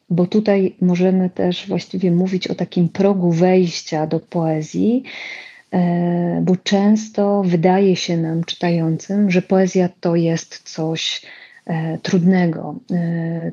bo 0.09 0.25
tutaj 0.25 0.75
możemy 0.81 1.29
też 1.29 1.67
właściwie 1.67 2.11
mówić 2.11 2.47
o 2.47 2.55
takim 2.55 2.89
progu 2.89 3.31
wejścia 3.31 4.07
do 4.07 4.19
poezji, 4.19 5.03
e, 5.73 6.41
bo 6.45 6.55
często 6.55 7.43
wydaje 7.45 7.95
się 7.95 8.17
nam, 8.17 8.43
czytającym, 8.43 9.31
że 9.31 9.41
poezja 9.41 9.89
to 9.99 10.15
jest 10.15 10.61
coś 10.73 11.21
e, 11.65 11.97
trudnego. 11.97 12.75
E, 12.91 13.51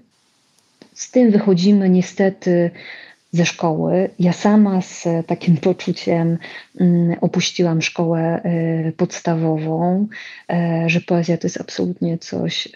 z 0.95 1.11
tym 1.11 1.31
wychodzimy 1.31 1.91
niestety 1.91 2.71
ze 3.33 3.47
szkoły. 3.47 4.11
Ja 4.19 4.33
sama 4.33 4.81
z 4.81 5.05
takim 5.27 5.57
poczuciem 5.69 6.39
mm, 6.81 7.17
opuściłam 7.21 7.83
szkołę 7.83 8.43
podstawową, 8.97 10.07
że 10.87 11.01
poezja 11.01 11.39
to 11.39 11.47
jest 11.47 11.61
absolutnie 11.61 12.19
coś, 12.19 12.69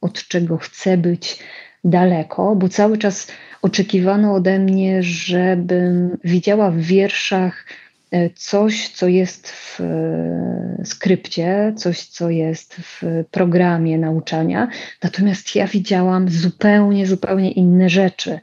od 0.00 0.28
czego 0.28 0.58
chcę 0.58 0.96
być 0.96 1.38
daleko, 1.84 2.56
bo 2.56 2.68
cały 2.68 2.98
czas 2.98 3.26
oczekiwano 3.62 4.34
ode 4.34 4.58
mnie, 4.58 5.02
żebym 5.02 6.18
widziała 6.24 6.70
w 6.70 6.78
wierszach 6.78 7.66
e, 8.10 8.30
coś, 8.30 8.88
co 8.88 9.08
jest 9.08 9.48
w 9.50 9.80
e, 9.80 10.84
skrypcie, 10.84 11.72
coś, 11.76 12.04
co 12.04 12.30
jest 12.30 12.74
w 12.74 13.02
programie 13.30 13.98
nauczania. 13.98 14.68
Natomiast 15.02 15.54
ja 15.54 15.66
widziałam 15.66 16.28
zupełnie, 16.28 17.06
zupełnie 17.06 17.52
inne 17.52 17.88
rzeczy. 17.88 18.40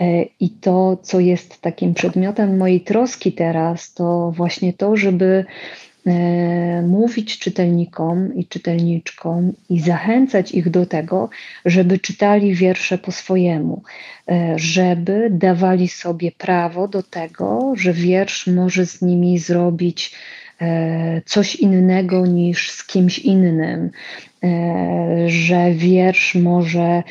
E, 0.00 0.22
I 0.40 0.50
to, 0.50 0.96
co 1.02 1.20
jest 1.20 1.60
takim 1.60 1.94
przedmiotem 1.94 2.56
mojej 2.58 2.80
troski 2.80 3.32
teraz, 3.32 3.94
to 3.94 4.32
właśnie 4.36 4.72
to, 4.72 4.96
żeby 4.96 5.44
E, 6.08 6.82
mówić 6.82 7.38
czytelnikom 7.38 8.34
i 8.34 8.46
czytelniczkom 8.46 9.52
i 9.70 9.80
zachęcać 9.80 10.52
ich 10.52 10.70
do 10.70 10.86
tego, 10.86 11.28
żeby 11.64 11.98
czytali 11.98 12.54
wiersze 12.54 12.98
po 12.98 13.12
swojemu, 13.12 13.82
e, 14.30 14.54
żeby 14.56 15.28
dawali 15.30 15.88
sobie 15.88 16.32
prawo 16.32 16.88
do 16.88 17.02
tego, 17.02 17.72
że 17.76 17.92
wiersz 17.92 18.46
może 18.46 18.86
z 18.86 19.02
nimi 19.02 19.38
zrobić 19.38 20.14
coś 21.24 21.56
innego 21.56 22.26
niż 22.26 22.70
z 22.70 22.86
kimś 22.86 23.18
innym, 23.18 23.90
że 25.26 25.72
wiersz 25.72 26.34
może 26.34 27.02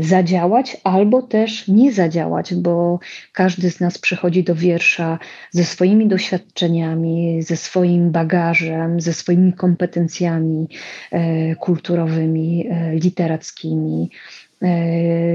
zadziałać, 0.00 0.76
albo 0.84 1.22
też 1.22 1.68
nie 1.68 1.92
zadziałać, 1.92 2.54
bo 2.54 2.98
każdy 3.32 3.70
z 3.70 3.80
nas 3.80 3.98
przychodzi 3.98 4.44
do 4.44 4.54
wiersza 4.54 5.18
ze 5.50 5.64
swoimi 5.64 6.08
doświadczeniami, 6.08 7.42
ze 7.42 7.56
swoim 7.56 8.10
bagażem, 8.10 9.00
ze 9.00 9.12
swoimi 9.12 9.52
kompetencjami 9.52 10.68
e, 11.10 11.54
kulturowymi, 11.56 12.66
e, 12.70 12.94
literackimi. 12.94 14.10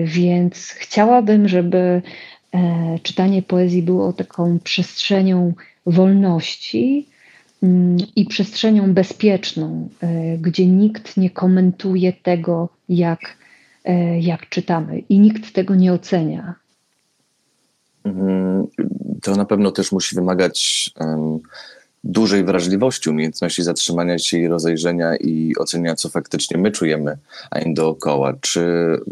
Więc 0.05 0.69
chciałabym, 0.69 1.47
żeby 1.47 2.01
czytanie 3.03 3.41
poezji 3.41 3.83
było 3.83 4.13
taką 4.13 4.59
przestrzenią 4.59 5.53
wolności, 5.85 7.07
mm, 7.63 7.97
i 8.15 8.25
przestrzenią 8.25 8.93
bezpieczną, 8.93 9.89
gdzie 10.37 10.65
nikt 10.65 11.17
nie 11.17 11.29
komentuje 11.29 12.13
tego, 12.13 12.69
jak 12.89 13.19
E, 13.19 13.49
jak 14.19 14.50
czytamy 14.50 15.00
i 15.00 15.19
nikt 15.19 15.53
tego 15.53 15.75
nie 15.75 15.93
ocenia. 15.93 16.55
Mhm. 18.03 18.67
To 19.21 19.36
na 19.36 19.45
pewno 19.45 19.71
też 19.71 19.91
musi 19.91 20.15
wymagać 20.15 20.89
um, 21.00 21.39
dużej 22.03 22.43
wrażliwości, 22.43 23.09
umiejętności 23.09 23.63
zatrzymania 23.63 24.19
się 24.19 24.38
i 24.38 24.48
rozejrzenia 24.48 25.15
i 25.15 25.53
oceniania, 25.57 25.95
co 25.95 26.09
faktycznie 26.09 26.57
my 26.57 26.71
czujemy, 26.71 27.17
a 27.51 27.59
nie 27.59 27.74
dookoła. 27.74 28.33
Czy 28.41 28.62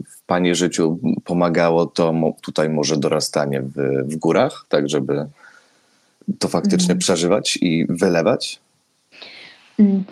w 0.10 0.22
Pani 0.26 0.56
życiu 0.56 1.00
pomagało 1.24 1.86
to 1.86 2.14
tutaj 2.42 2.70
może 2.70 2.98
dorastanie 2.98 3.62
w, 3.62 3.74
w 4.04 4.16
górach, 4.16 4.66
tak 4.70 4.90
żeby 4.90 5.26
to 6.40 6.48
faktycznie 6.48 6.92
mm. 6.92 7.00
przeżywać 7.00 7.58
i 7.62 7.86
wylewać? 7.90 8.60
Mm. 9.80 10.04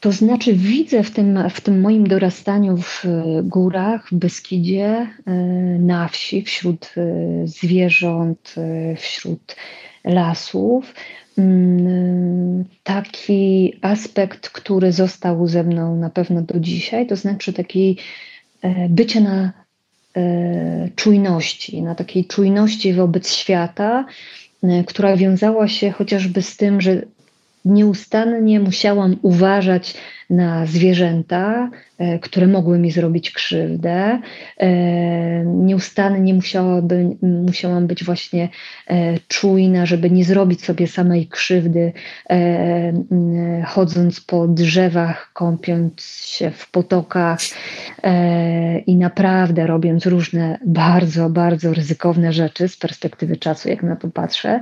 To 0.00 0.12
znaczy, 0.12 0.54
widzę 0.54 1.02
w 1.02 1.10
tym, 1.10 1.38
w 1.50 1.60
tym 1.60 1.80
moim 1.80 2.06
dorastaniu 2.06 2.76
w 2.76 3.04
górach, 3.42 4.08
w 4.08 4.14
Beskidzie, 4.14 4.86
e, 5.26 5.32
na 5.78 6.08
wsi, 6.08 6.42
wśród 6.42 6.94
e, 6.96 7.46
zwierząt, 7.46 8.54
e, 8.56 8.96
wśród 8.96 9.56
lasów, 10.04 10.94
mm, 11.38 12.64
taki 12.82 13.74
aspekt, 13.82 14.48
który 14.48 14.92
został 14.92 15.46
ze 15.46 15.64
mną 15.64 15.96
na 15.96 16.10
pewno 16.10 16.42
do 16.42 16.60
dzisiaj, 16.60 17.06
to 17.06 17.16
znaczy 17.16 17.52
taki 17.52 17.96
bycie 18.88 19.20
na 19.20 19.52
czujności, 20.96 21.82
na 21.82 21.94
takiej 21.94 22.24
czujności 22.24 22.92
wobec 22.92 23.32
świata, 23.32 24.04
która 24.86 25.16
wiązała 25.16 25.68
się 25.68 25.90
chociażby 25.90 26.42
z 26.42 26.56
tym, 26.56 26.80
że 26.80 27.02
nieustannie 27.64 28.60
musiałam 28.60 29.16
uważać 29.22 29.94
na 30.30 30.66
zwierzęta, 30.66 31.70
e, 31.98 32.18
które 32.18 32.46
mogły 32.46 32.78
mi 32.78 32.90
zrobić 32.90 33.30
krzywdę. 33.30 34.20
E, 34.58 34.70
nieustannie 35.44 36.34
musiałaby, 36.34 37.16
musiałam 37.22 37.86
być 37.86 38.04
właśnie 38.04 38.48
e, 38.90 39.18
czujna, 39.28 39.86
żeby 39.86 40.10
nie 40.10 40.24
zrobić 40.24 40.64
sobie 40.64 40.86
samej 40.86 41.26
krzywdy, 41.26 41.92
chodząc 43.66 44.20
po 44.20 44.48
drzewach, 44.48 45.30
kąpiąc 45.32 46.02
się 46.24 46.50
w 46.50 46.70
potokach 46.70 47.38
i 48.86 48.96
naprawdę 48.96 49.66
robiąc 49.66 50.06
różne 50.06 50.58
bardzo, 50.66 51.30
bardzo 51.30 51.74
ryzykowne 51.74 52.32
rzeczy 52.32 52.68
z 52.68 52.76
perspektywy 52.76 53.36
czasu, 53.36 53.68
jak 53.68 53.82
na 53.82 53.96
to 53.96 54.08
patrzę. 54.08 54.60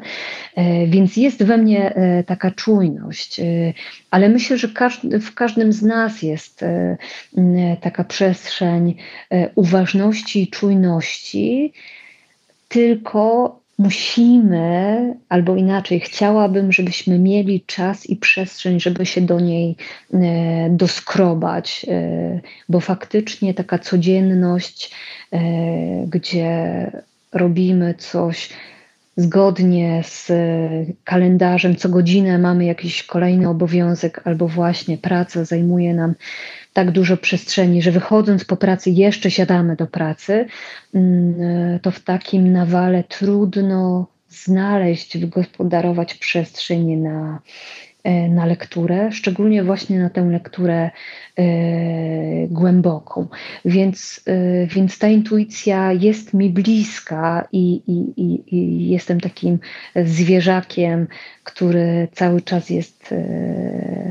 Więc 0.86 1.16
jest 1.16 1.42
we 1.42 1.56
mnie 1.56 1.94
taka 2.26 2.50
czujność, 2.50 3.40
ale 4.10 4.28
myślę, 4.28 4.58
że 4.58 4.68
w 5.20 5.34
każdym 5.34 5.57
każdym 5.58 5.72
z 5.72 5.82
nas 5.82 6.22
jest 6.22 6.62
e, 6.62 6.96
taka 7.80 8.04
przestrzeń 8.04 8.94
e, 9.30 9.50
uważności 9.54 10.42
i 10.42 10.48
czujności, 10.48 11.72
tylko 12.68 13.58
musimy, 13.78 15.14
albo 15.28 15.56
inaczej, 15.56 16.00
chciałabym, 16.00 16.72
żebyśmy 16.72 17.18
mieli 17.18 17.60
czas 17.66 18.06
i 18.06 18.16
przestrzeń, 18.16 18.80
żeby 18.80 19.06
się 19.06 19.20
do 19.20 19.40
niej 19.40 19.76
e, 20.14 20.18
doskrobać, 20.70 21.86
bo 22.68 22.80
faktycznie 22.80 23.54
taka 23.54 23.78
codzienność, 23.78 24.94
gdzie 26.06 26.90
robimy 27.32 27.94
coś, 27.94 28.48
zgodnie 29.18 30.02
z 30.04 30.32
kalendarzem, 31.04 31.76
co 31.76 31.88
godzinę 31.88 32.38
mamy 32.38 32.64
jakiś 32.64 33.02
kolejny 33.02 33.48
obowiązek, 33.48 34.20
albo 34.24 34.48
właśnie 34.48 34.98
praca 34.98 35.44
zajmuje 35.44 35.94
nam 35.94 36.14
tak 36.72 36.90
dużo 36.90 37.16
przestrzeni, 37.16 37.82
że 37.82 37.90
wychodząc 37.90 38.44
po 38.44 38.56
pracy 38.56 38.90
jeszcze 38.90 39.30
siadamy 39.30 39.76
do 39.76 39.86
pracy, 39.86 40.46
mm, 40.94 41.34
to 41.80 41.90
w 41.90 42.00
takim 42.00 42.52
nawale 42.52 43.04
trudno 43.04 44.06
znaleźć, 44.28 45.18
wygospodarować 45.18 46.14
przestrzeń 46.14 46.96
na 46.96 47.40
E, 47.87 47.87
na 48.30 48.46
lekturę, 48.46 49.12
szczególnie 49.12 49.64
właśnie 49.64 49.98
na 49.98 50.10
tę 50.10 50.24
lekturę 50.24 50.90
e, 51.36 51.42
głęboką. 52.46 53.28
Więc, 53.64 54.20
e, 54.26 54.66
więc 54.66 54.98
ta 54.98 55.08
intuicja 55.08 55.92
jest 55.92 56.34
mi 56.34 56.50
bliska 56.50 57.48
i, 57.52 57.82
i, 57.86 58.22
i, 58.22 58.54
i 58.56 58.88
jestem 58.90 59.20
takim 59.20 59.58
zwierzakiem, 59.96 61.06
który 61.44 62.08
cały 62.12 62.40
czas 62.42 62.70
jest 62.70 63.14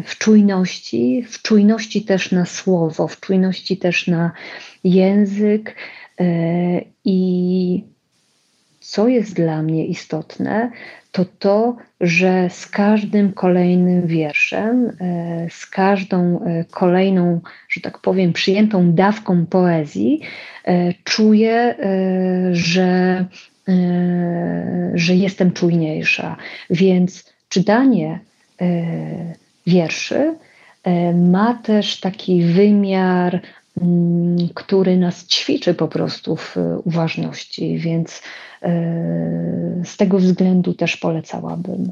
w 0.03 0.17
czujności, 0.17 1.25
w 1.29 1.41
czujności 1.41 2.01
też 2.01 2.31
na 2.31 2.45
słowo, 2.45 3.07
w 3.07 3.19
czujności 3.19 3.77
też 3.77 4.07
na 4.07 4.31
język 4.83 5.75
i 7.05 7.83
co 8.79 9.07
jest 9.07 9.33
dla 9.33 9.63
mnie 9.63 9.85
istotne, 9.85 10.71
to 11.17 11.25
to, 11.39 11.75
że 12.01 12.49
z 12.49 12.67
każdym 12.67 13.33
kolejnym 13.33 14.07
wierszem, 14.07 14.97
e, 15.01 15.47
z 15.49 15.65
każdą 15.65 16.39
e, 16.43 16.65
kolejną, 16.71 17.41
że 17.69 17.81
tak 17.81 17.99
powiem, 17.99 18.33
przyjętą 18.33 18.93
dawką 18.93 19.45
poezji, 19.45 20.21
e, 20.65 20.93
czuję, 21.03 21.75
że, 22.51 23.25
że 24.93 25.15
jestem 25.15 25.51
czujniejsza. 25.51 26.37
Więc 26.69 27.33
czytanie 27.49 28.19
wierszy 29.67 30.35
ma 31.13 31.53
też 31.53 31.99
taki 31.99 32.43
wymiar, 32.43 33.41
mm, 33.81 34.37
który 34.53 34.97
nas 34.97 35.27
ćwiczy 35.27 35.73
po 35.73 35.87
prostu 35.87 36.35
w 36.35 36.55
uważności, 36.83 37.77
więc 37.77 38.21
z 39.85 39.97
tego 39.97 40.19
względu 40.19 40.73
też 40.73 40.97
polecałabym 40.97 41.91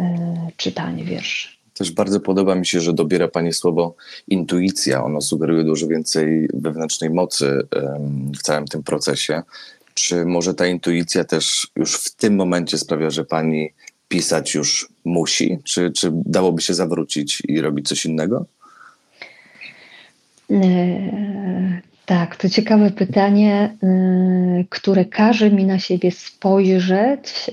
e, 0.00 0.50
czytanie 0.56 1.04
wierszy. 1.04 1.48
Też 1.74 1.90
bardzo 1.92 2.20
podoba 2.20 2.54
mi 2.54 2.66
się, 2.66 2.80
że 2.80 2.92
dobiera 2.92 3.28
Pani 3.28 3.52
słowo 3.52 3.94
intuicja. 4.28 5.04
Ono 5.04 5.20
sugeruje 5.20 5.64
dużo 5.64 5.86
więcej 5.86 6.48
wewnętrznej 6.54 7.10
mocy 7.10 7.66
w 8.38 8.42
całym 8.42 8.66
tym 8.66 8.82
procesie. 8.82 9.42
Czy 9.94 10.24
może 10.24 10.54
ta 10.54 10.66
intuicja 10.66 11.24
też 11.24 11.68
już 11.76 11.96
w 11.96 12.14
tym 12.14 12.36
momencie 12.36 12.78
sprawia, 12.78 13.10
że 13.10 13.24
Pani 13.24 13.72
pisać 14.08 14.54
już 14.54 14.88
musi? 15.04 15.58
Czy, 15.64 15.92
czy 15.92 16.10
dałoby 16.12 16.62
się 16.62 16.74
zawrócić 16.74 17.42
i 17.48 17.60
robić 17.60 17.88
coś 17.88 18.06
innego? 18.06 18.46
Tak, 22.10 22.36
to 22.36 22.48
ciekawe 22.48 22.90
pytanie, 22.90 23.76
y, 24.60 24.66
które 24.68 25.04
każe 25.04 25.50
mi 25.50 25.64
na 25.64 25.78
siebie 25.78 26.10
spojrzeć 26.10 27.50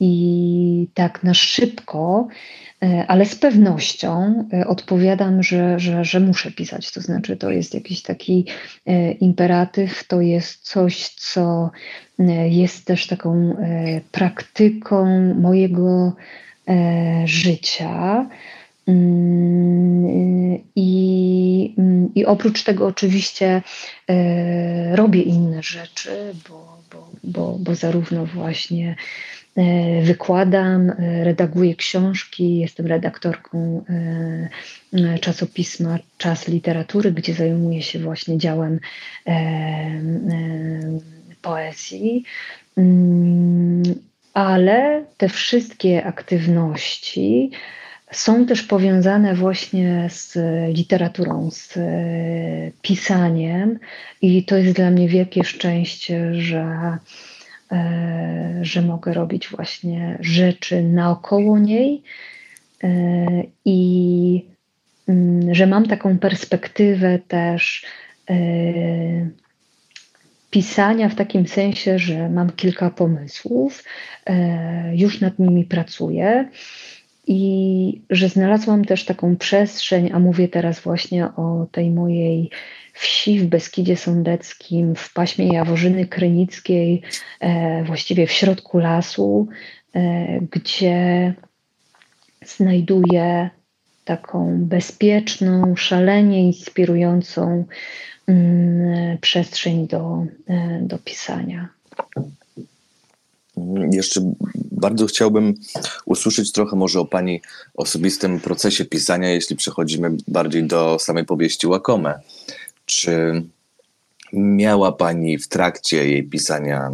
i 0.00 0.88
tak 0.94 1.22
na 1.24 1.34
szybko, 1.34 2.28
y, 2.84 2.86
ale 3.08 3.24
z 3.26 3.36
pewnością 3.36 4.44
y, 4.54 4.66
odpowiadam, 4.66 5.42
że, 5.42 5.78
że, 5.78 6.04
że 6.04 6.20
muszę 6.20 6.50
pisać. 6.50 6.92
To 6.92 7.00
znaczy, 7.00 7.36
to 7.36 7.50
jest 7.50 7.74
jakiś 7.74 8.02
taki 8.02 8.46
imperatyw, 9.20 10.04
to 10.08 10.20
jest 10.20 10.62
coś, 10.62 11.08
co 11.08 11.70
jest 12.48 12.84
też 12.84 13.06
taką 13.06 13.56
praktyką 14.12 15.06
mojego 15.34 16.12
życia. 17.24 18.26
I, 20.76 21.05
I 22.14 22.24
oprócz 22.24 22.62
tego 22.62 22.86
oczywiście 22.86 23.62
e, 24.08 24.96
robię 24.96 25.22
inne 25.22 25.62
rzeczy, 25.62 26.34
bo, 26.48 26.78
bo, 26.92 27.10
bo, 27.24 27.56
bo 27.60 27.74
zarówno 27.74 28.26
właśnie 28.26 28.96
e, 29.56 30.02
wykładam, 30.02 30.90
e, 30.90 31.24
redaguję 31.24 31.74
książki, 31.74 32.58
jestem 32.58 32.86
redaktorką 32.86 33.84
czasopisma 35.20 35.98
Czas 36.18 36.48
Literatury, 36.48 37.12
gdzie 37.12 37.34
zajmuję 37.34 37.82
się 37.82 37.98
właśnie 37.98 38.38
działem 38.38 38.80
poezji. 41.42 42.24
Mm, 42.76 43.82
ale 44.34 45.04
te 45.16 45.28
wszystkie 45.28 46.04
aktywności, 46.04 47.50
są 48.12 48.46
też 48.46 48.62
powiązane 48.62 49.34
właśnie 49.34 50.08
z 50.10 50.38
literaturą, 50.76 51.50
z 51.50 51.76
e, 51.76 51.82
pisaniem, 52.82 53.78
i 54.22 54.44
to 54.44 54.56
jest 54.56 54.76
dla 54.76 54.90
mnie 54.90 55.08
wielkie 55.08 55.44
szczęście, 55.44 56.34
że, 56.34 56.98
e, 57.72 58.58
że 58.62 58.82
mogę 58.82 59.14
robić 59.14 59.48
właśnie 59.48 60.18
rzeczy 60.20 60.82
naokoło 60.82 61.58
niej 61.58 62.02
e, 62.84 62.88
i 63.64 64.44
mm, 65.08 65.54
że 65.54 65.66
mam 65.66 65.86
taką 65.86 66.18
perspektywę 66.18 67.18
też 67.28 67.86
pisania 70.50 71.08
w 71.08 71.14
takim 71.14 71.46
sensie, 71.46 71.98
że 71.98 72.28
mam 72.28 72.52
kilka 72.52 72.90
pomysłów, 72.90 73.84
już 74.92 75.20
nad 75.20 75.38
nimi 75.38 75.64
pracuję 75.64 76.48
i 77.26 78.02
że 78.10 78.28
znalazłam 78.28 78.84
też 78.84 79.04
taką 79.04 79.36
przestrzeń, 79.36 80.10
a 80.12 80.18
mówię 80.18 80.48
teraz 80.48 80.80
właśnie 80.80 81.24
o 81.24 81.66
tej 81.72 81.90
mojej 81.90 82.50
wsi 82.92 83.40
w 83.40 83.46
Beskidzie 83.46 83.96
Sądeckim, 83.96 84.94
w 84.94 85.12
paśmie 85.12 85.54
Jaworzyny 85.54 86.06
Krynickiej, 86.06 87.02
e, 87.40 87.84
właściwie 87.84 88.26
w 88.26 88.32
środku 88.32 88.78
lasu, 88.78 89.48
e, 89.94 90.40
gdzie 90.50 91.34
znajduję 92.44 93.50
taką 94.04 94.58
bezpieczną, 94.64 95.76
szalenie 95.76 96.42
inspirującą 96.42 97.64
mm, 98.26 99.18
przestrzeń 99.18 99.86
do, 99.86 100.26
e, 100.48 100.78
do 100.82 100.98
pisania. 100.98 101.68
Jeszcze 103.92 104.32
bardzo 104.72 105.06
chciałbym 105.06 105.54
usłyszeć 106.04 106.52
trochę 106.52 106.76
może 106.76 107.00
o 107.00 107.04
Pani 107.04 107.40
osobistym 107.74 108.40
procesie 108.40 108.84
pisania, 108.84 109.30
jeśli 109.30 109.56
przechodzimy 109.56 110.10
bardziej 110.28 110.64
do 110.64 110.98
samej 111.00 111.24
powieści 111.24 111.66
Łakome. 111.66 112.20
Czy 112.86 113.42
miała 114.32 114.92
Pani 114.92 115.38
w 115.38 115.48
trakcie 115.48 116.08
jej 116.08 116.24
pisania 116.24 116.90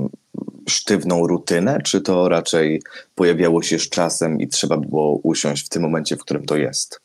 sztywną 0.69 1.27
rutynę, 1.27 1.81
czy 1.85 2.01
to 2.01 2.29
raczej 2.29 2.83
pojawiało 3.15 3.63
się 3.63 3.79
z 3.79 3.89
czasem 3.89 4.41
i 4.41 4.49
trzeba 4.49 4.77
było 4.77 5.21
usiąść 5.23 5.67
w 5.67 5.69
tym 5.69 5.83
momencie, 5.83 6.17
w 6.17 6.21
którym 6.21 6.47
to 6.47 6.57
jest? 6.57 7.01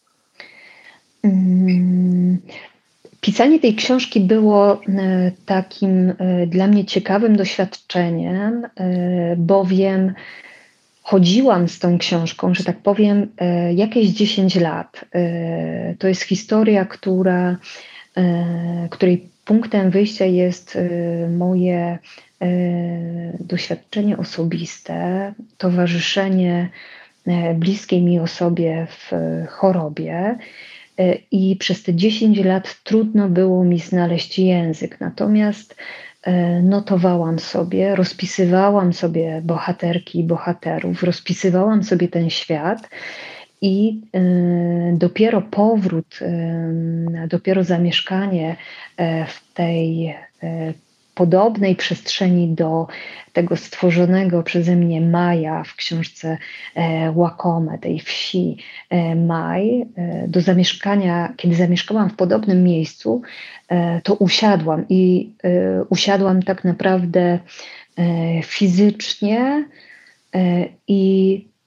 Pisanie 3.22 3.60
tej 3.60 3.76
książki 3.76 4.20
było 4.20 4.74
e, 4.74 5.32
takim 5.46 6.14
e, 6.18 6.48
dla 6.48 6.68
mnie 6.68 6.86
ciekawym 6.86 7.36
doświadczeniem, 7.36 8.66
e, 8.66 9.36
bowiem 9.38 10.14
chodziłam 11.02 11.68
z 11.68 11.80
tą 11.80 11.98
książką, 11.98 12.54
że 12.54 12.64
tak 12.64 12.78
powiem, 12.78 13.28
jakieś 13.76 14.10
10 14.10 14.56
lat. 14.56 15.06
To 16.00 16.08
jest 16.08 16.22
historia, 16.22 16.86
która, 16.86 17.58
której 18.90 19.30
punktem 19.46 19.90
wyjścia 19.90 20.26
jest 20.26 20.78
moje 21.30 21.98
doświadczenie 23.40 24.18
osobiste, 24.18 25.34
towarzyszenie 25.58 26.70
bliskiej 27.56 28.02
mi 28.02 28.20
osobie 28.20 28.88
w 28.90 29.12
chorobie. 29.50 30.36
E, 30.98 31.16
i 31.32 31.56
przez 31.56 31.84
te 31.84 31.94
10 31.94 32.38
lat 32.38 32.84
trudno 32.84 33.30
było 33.30 33.64
mi 33.64 33.80
znaleźć 33.80 34.40
język. 34.40 35.00
Natomiast 35.00 35.76
e, 36.24 36.62
notowałam 36.62 37.40
sobie, 37.40 37.96
rozpisywałam 37.96 38.94
sobie 38.94 39.42
bohaterki 39.44 40.20
i 40.20 40.24
bohaterów, 40.24 41.04
rozpisywałam 41.04 41.84
sobie 41.84 42.08
ten 42.08 42.30
świat. 42.30 42.90
I 43.62 44.02
e, 44.14 44.20
dopiero 44.94 45.42
powrót, 45.42 46.20
dopiero 47.28 47.64
zamieszkanie 47.64 48.56
w 49.28 49.54
tej 49.54 50.16
podobnej 51.18 51.76
przestrzeni 51.76 52.48
do 52.48 52.88
tego 53.34 53.56
stworzonego 53.56 54.44
przeze 54.44 54.76
mnie 54.76 55.02
Maja 55.02 55.64
w 55.64 55.76
książce 55.76 56.38
e, 56.76 57.12
Łakome, 57.12 57.78
tej 57.80 58.00
wsi 58.00 58.58
e, 58.90 59.16
Maj, 59.16 59.82
e, 59.82 60.28
do 60.28 60.42
zamieszkania, 60.42 61.34
kiedy 61.38 61.56
zamieszkałam 61.56 62.10
w 62.10 62.16
podobnym 62.16 62.64
miejscu, 62.64 63.22
to 64.04 64.14
usiadłam 64.14 64.86
i 64.90 65.32
usiadłam 65.90 66.44
tak 66.44 66.64
naprawdę 66.64 67.40
fizycznie 68.44 69.66
i 70.88 71.02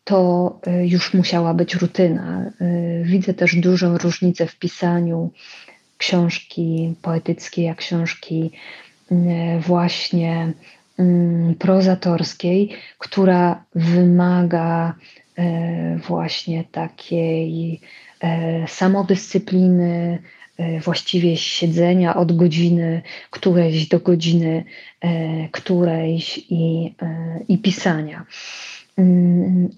to 0.05 0.59
już 0.83 1.15
musiała 1.15 1.55
być 1.55 1.75
rutyna. 1.75 2.51
Widzę 3.03 3.35
też 3.35 3.57
dużą 3.57 3.99
różnicę 3.99 4.47
w 4.47 4.57
pisaniu 4.57 5.31
książki 5.99 6.95
poetyckiej, 7.03 7.69
a 7.69 7.75
książki 7.75 8.51
właśnie 9.61 10.53
mm, 10.99 11.55
prozatorskiej, 11.55 12.71
która 12.99 13.65
wymaga 13.75 14.95
e, 15.39 15.97
właśnie 15.97 16.65
takiej 16.65 17.81
e, 18.21 18.69
samodyscypliny, 18.69 20.23
e, 20.59 20.81
właściwie 20.81 21.37
siedzenia 21.37 22.17
od 22.17 22.37
godziny 22.37 23.03
którejś 23.31 23.89
do 23.89 24.01
godziny 24.01 24.65
którejś 25.53 26.39
i, 26.39 26.95
i 27.49 27.59
pisania. 27.59 28.27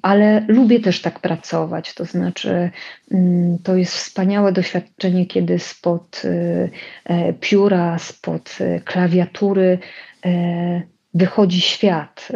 Ale 0.02 0.44
lubię 0.48 0.80
też 0.80 1.02
tak 1.02 1.20
pracować, 1.20 1.94
to 1.94 2.04
znaczy 2.04 2.70
mm, 3.10 3.58
to 3.58 3.76
jest 3.76 3.94
wspaniałe 3.94 4.52
doświadczenie, 4.52 5.26
kiedy 5.26 5.58
spod 5.58 6.22
y, 6.24 6.70
e, 7.04 7.32
pióra, 7.32 7.98
spod 7.98 8.58
y, 8.60 8.80
klawiatury 8.84 9.78
e, 10.24 10.82
wychodzi 11.14 11.60
świat, 11.60 12.28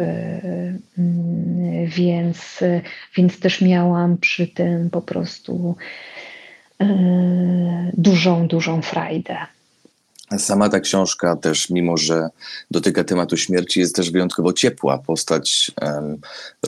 mm, 0.97 1.85
więc, 1.87 2.63
więc 3.17 3.39
też 3.39 3.61
miałam 3.61 4.17
przy 4.17 4.47
tym 4.47 4.89
po 4.89 5.01
prostu 5.01 5.75
dużą, 7.93 8.47
dużą 8.47 8.81
frajdę. 8.81 9.37
Sama 10.37 10.69
ta 10.69 10.79
książka 10.79 11.35
też, 11.35 11.69
mimo 11.69 11.97
że 11.97 12.29
dotyka 12.71 13.03
tematu 13.03 13.37
śmierci, 13.37 13.79
jest 13.79 13.95
też 13.95 14.11
wyjątkowo 14.11 14.53
ciepła. 14.53 14.97
Postać 14.97 15.71
um, 15.81 16.17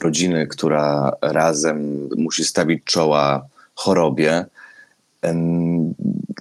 rodziny, 0.02 0.48
która 0.48 1.12
razem 1.22 2.10
musi 2.17 2.45
stawić 2.45 2.84
czoła 2.84 3.48
chorobie. 3.76 4.45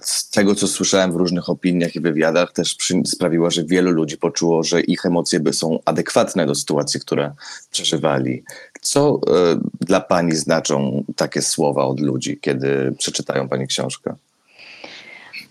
z 0.01 0.29
tego, 0.29 0.55
co 0.55 0.67
słyszałem 0.67 1.11
w 1.11 1.15
różnych 1.15 1.49
opiniach 1.49 1.95
i 1.95 1.99
wywiadach, 1.99 2.53
też 2.53 2.75
przy, 2.75 3.01
sprawiła, 3.05 3.49
że 3.49 3.63
wielu 3.65 3.91
ludzi 3.91 4.17
poczuło, 4.17 4.63
że 4.63 4.81
ich 4.81 5.05
emocje 5.05 5.39
są 5.51 5.79
adekwatne 5.85 6.45
do 6.45 6.55
sytuacji, 6.55 6.99
które 6.99 7.31
przeżywali. 7.71 8.43
Co 8.81 9.19
y, 9.53 9.85
dla 9.85 10.01
Pani 10.01 10.35
znaczą 10.35 11.03
takie 11.15 11.41
słowa 11.41 11.85
od 11.85 11.99
ludzi, 11.99 12.37
kiedy 12.41 12.95
przeczytają 12.97 13.49
Pani 13.49 13.67
książkę? 13.67 14.15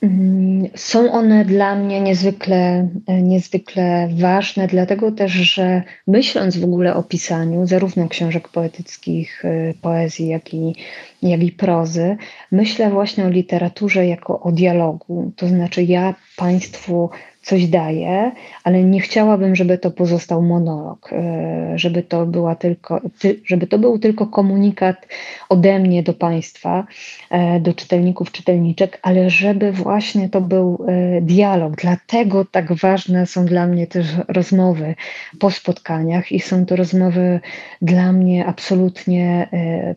Mm, 0.02 0.68
są 0.74 1.12
one 1.12 1.44
dla 1.44 1.74
mnie 1.74 2.00
niezwykle, 2.00 2.88
e, 3.06 3.22
niezwykle 3.22 4.08
ważne, 4.16 4.66
dlatego 4.66 5.12
też, 5.12 5.32
że 5.32 5.82
myśląc 6.06 6.56
w 6.56 6.64
ogóle 6.64 6.94
o 6.94 7.02
pisaniu 7.02 7.66
zarówno 7.66 8.08
książek 8.08 8.48
poetyckich, 8.48 9.44
e, 9.44 9.74
poezji, 9.82 10.28
jak 10.28 10.54
i, 10.54 10.74
jak 11.22 11.42
i 11.42 11.52
prozy, 11.52 12.16
myślę 12.52 12.90
właśnie 12.90 13.24
o 13.24 13.28
literaturze 13.28 14.06
jako 14.06 14.40
o 14.40 14.52
dialogu. 14.52 15.32
To 15.36 15.48
znaczy, 15.48 15.82
ja 15.82 16.14
Państwu 16.36 17.10
coś 17.48 17.66
daję, 17.66 18.32
ale 18.64 18.84
nie 18.84 19.00
chciałabym, 19.00 19.56
żeby 19.56 19.78
to 19.78 19.90
pozostał 19.90 20.42
monolog, 20.42 21.10
e, 21.12 21.72
żeby 21.76 22.02
to, 22.02 22.26
była 22.26 22.54
tylko, 22.54 23.00
żeby 23.44 23.66
to 23.66 23.78
był 23.78 23.98
tylko 23.98 24.26
komunikat 24.26 25.06
ode 25.48 25.78
mnie 25.78 26.02
do 26.02 26.14
Państwa, 26.14 26.86
e, 27.30 27.60
do 27.60 27.74
czytelników, 27.74 28.32
czytelniczek, 28.32 28.98
ale 29.02 29.30
żeby 29.30 29.72
właśnie 29.72 30.28
to 30.28 30.40
był 30.40 30.86
e, 30.88 31.20
dialog. 31.20 31.76
Dlatego 31.76 32.44
tak 32.44 32.72
ważne 32.72 33.26
są 33.26 33.46
dla 33.46 33.66
mnie 33.66 33.86
też 33.86 34.06
rozmowy 34.28 34.94
po 35.38 35.50
spotkaniach 35.50 36.32
i 36.32 36.40
są 36.40 36.66
to 36.66 36.76
rozmowy 36.76 37.40
dla 37.82 38.12
mnie 38.12 38.46
absolutnie 38.46 39.48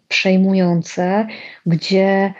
przejmujące, 0.07 1.27
gdzie 1.65 2.33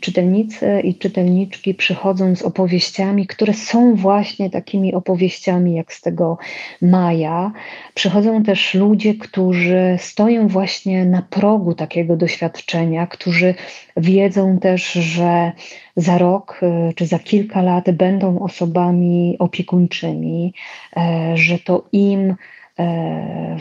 czytelnicy 0.00 0.80
i 0.80 0.94
czytelniczki 0.94 1.74
przychodzą 1.74 2.36
z 2.36 2.42
opowieściami, 2.42 3.26
które 3.26 3.54
są 3.54 3.94
właśnie 3.94 4.50
takimi 4.50 4.94
opowieściami 4.94 5.74
jak 5.74 5.92
z 5.92 6.00
tego 6.00 6.38
Maja. 6.82 7.52
Przychodzą 7.94 8.42
też 8.42 8.74
ludzie, 8.74 9.14
którzy 9.14 9.96
stoją 9.98 10.48
właśnie 10.48 11.04
na 11.04 11.22
progu 11.22 11.74
takiego 11.74 12.16
doświadczenia, 12.16 13.06
którzy 13.06 13.54
wiedzą 13.96 14.58
też, 14.58 14.92
że 14.92 15.52
za 15.96 16.18
rok 16.18 16.60
e, 16.62 16.92
czy 16.92 17.06
za 17.06 17.18
kilka 17.18 17.62
lat 17.62 17.90
będą 17.90 18.38
osobami 18.38 19.36
opiekuńczymi, 19.38 20.54
e, 20.96 21.32
że 21.34 21.58
to 21.58 21.84
im 21.92 22.34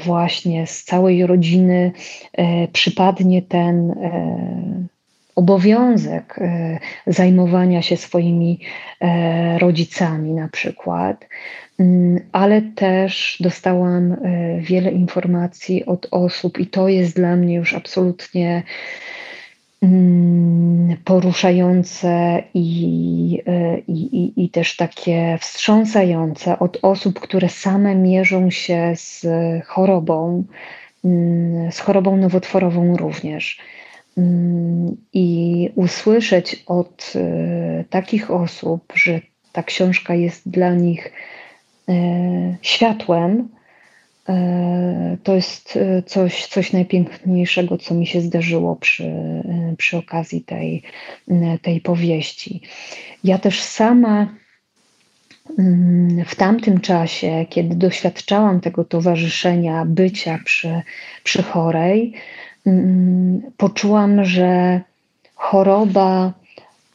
właśnie 0.05 0.67
z 0.67 0.83
całej 0.83 1.25
rodziny 1.25 1.91
przypadnie 2.73 3.41
ten 3.41 3.95
obowiązek 5.35 6.39
e, 6.41 6.79
zajmowania 7.07 7.81
się 7.81 7.97
swoimi 7.97 8.59
e, 9.01 9.59
rodzicami 9.59 10.33
na 10.33 10.47
przykład, 10.47 11.27
mm, 11.79 12.19
ale 12.31 12.61
też 12.61 13.37
dostałam 13.39 14.11
e, 14.11 14.17
wiele 14.59 14.91
informacji 14.91 15.85
od 15.85 16.07
osób 16.11 16.59
i 16.59 16.67
to 16.67 16.87
jest 16.87 17.15
dla 17.15 17.35
mnie 17.35 17.55
już 17.55 17.73
absolutnie 17.73 18.63
mm, 19.83 20.97
poruszające 21.05 22.43
i, 22.53 23.41
i, 23.87 24.33
i, 24.43 24.49
też 24.49 24.75
takie 24.75 25.37
wstrząsające 25.41 26.59
od 26.59 26.77
osób, 26.81 27.19
które 27.19 27.49
same 27.49 27.95
mierzą 27.95 28.49
się 28.49 28.93
z 28.95 29.25
chorobą, 29.65 30.43
mm, 31.05 31.71
z 31.71 31.79
chorobą 31.79 32.17
nowotworową 32.17 32.97
również 32.97 33.59
i 35.13 35.69
usłyszeć 35.75 36.63
od 36.67 37.13
e, 37.15 37.83
takich 37.89 38.31
osób, 38.31 38.93
że 38.95 39.21
ta 39.51 39.63
książka 39.63 40.15
jest 40.15 40.49
dla 40.49 40.73
nich 40.73 41.11
e, 41.89 41.93
światłem, 42.61 43.49
e, 44.29 45.17
to 45.23 45.35
jest 45.35 45.79
coś, 46.05 46.47
coś 46.47 46.73
najpiękniejszego, 46.73 47.77
co 47.77 47.93
mi 47.95 48.07
się 48.07 48.21
zdarzyło 48.21 48.75
przy, 48.75 49.13
przy 49.77 49.97
okazji 49.97 50.41
tej, 50.41 50.83
tej 51.61 51.81
powieści. 51.81 52.61
Ja 53.23 53.37
też 53.37 53.61
sama 53.61 54.35
w 56.25 56.35
tamtym 56.35 56.81
czasie, 56.81 57.45
kiedy 57.49 57.75
doświadczałam 57.75 58.61
tego 58.61 58.83
towarzyszenia, 58.83 59.85
bycia 59.85 60.39
przy, 60.45 60.81
przy 61.23 61.43
chorej, 61.43 62.13
Mm, 62.13 62.54
poczułam, 63.57 64.25
że 64.25 64.81
choroba 65.35 66.33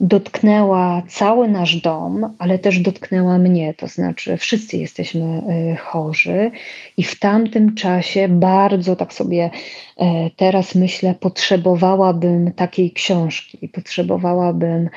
dotknęła 0.01 1.03
cały 1.09 1.49
nasz 1.49 1.77
dom, 1.77 2.35
ale 2.39 2.59
też 2.59 2.79
dotknęła 2.79 3.39
mnie, 3.39 3.75
to 3.75 3.87
znaczy 3.87 4.37
wszyscy 4.37 4.77
jesteśmy 4.77 5.43
y, 5.73 5.77
chorzy 5.77 6.51
i 6.97 7.03
w 7.03 7.19
tamtym 7.19 7.75
czasie 7.75 8.29
bardzo 8.29 8.97
tak 8.97 9.13
sobie 9.13 9.51
e, 9.97 10.31
teraz 10.37 10.75
myślę, 10.75 11.15
potrzebowałabym 11.21 12.53
takiej 12.53 12.93
książki, 12.93 13.69
potrzebowałabym 13.69 14.91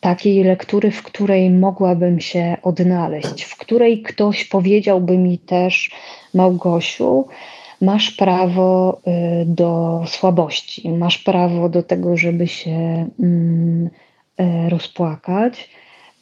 takiej 0.00 0.44
lektury, 0.44 0.90
w 0.90 1.02
której 1.02 1.50
mogłabym 1.50 2.20
się 2.20 2.56
odnaleźć, 2.62 3.42
w 3.42 3.56
której 3.56 4.02
ktoś 4.02 4.44
powiedziałby 4.44 5.18
mi 5.18 5.38
też, 5.38 5.90
Małgosiu, 6.34 7.28
masz 7.80 8.10
prawo 8.10 9.00
y, 9.42 9.44
do 9.46 10.02
słabości, 10.06 10.88
masz 10.88 11.18
prawo 11.18 11.68
do 11.68 11.82
tego, 11.82 12.16
żeby 12.16 12.48
się 12.48 13.08
mm, 13.20 13.90
e, 14.38 14.70
rozpłakać, 14.70 15.70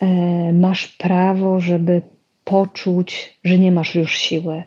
e, 0.01 0.07
masz 0.53 0.88
prawo, 0.88 1.61
żeby 1.61 2.03
poczuć, 2.44 3.38
że 3.44 3.59
nie 3.59 3.73
masz 3.73 3.94
już 3.94 4.18
siły. 4.18 4.62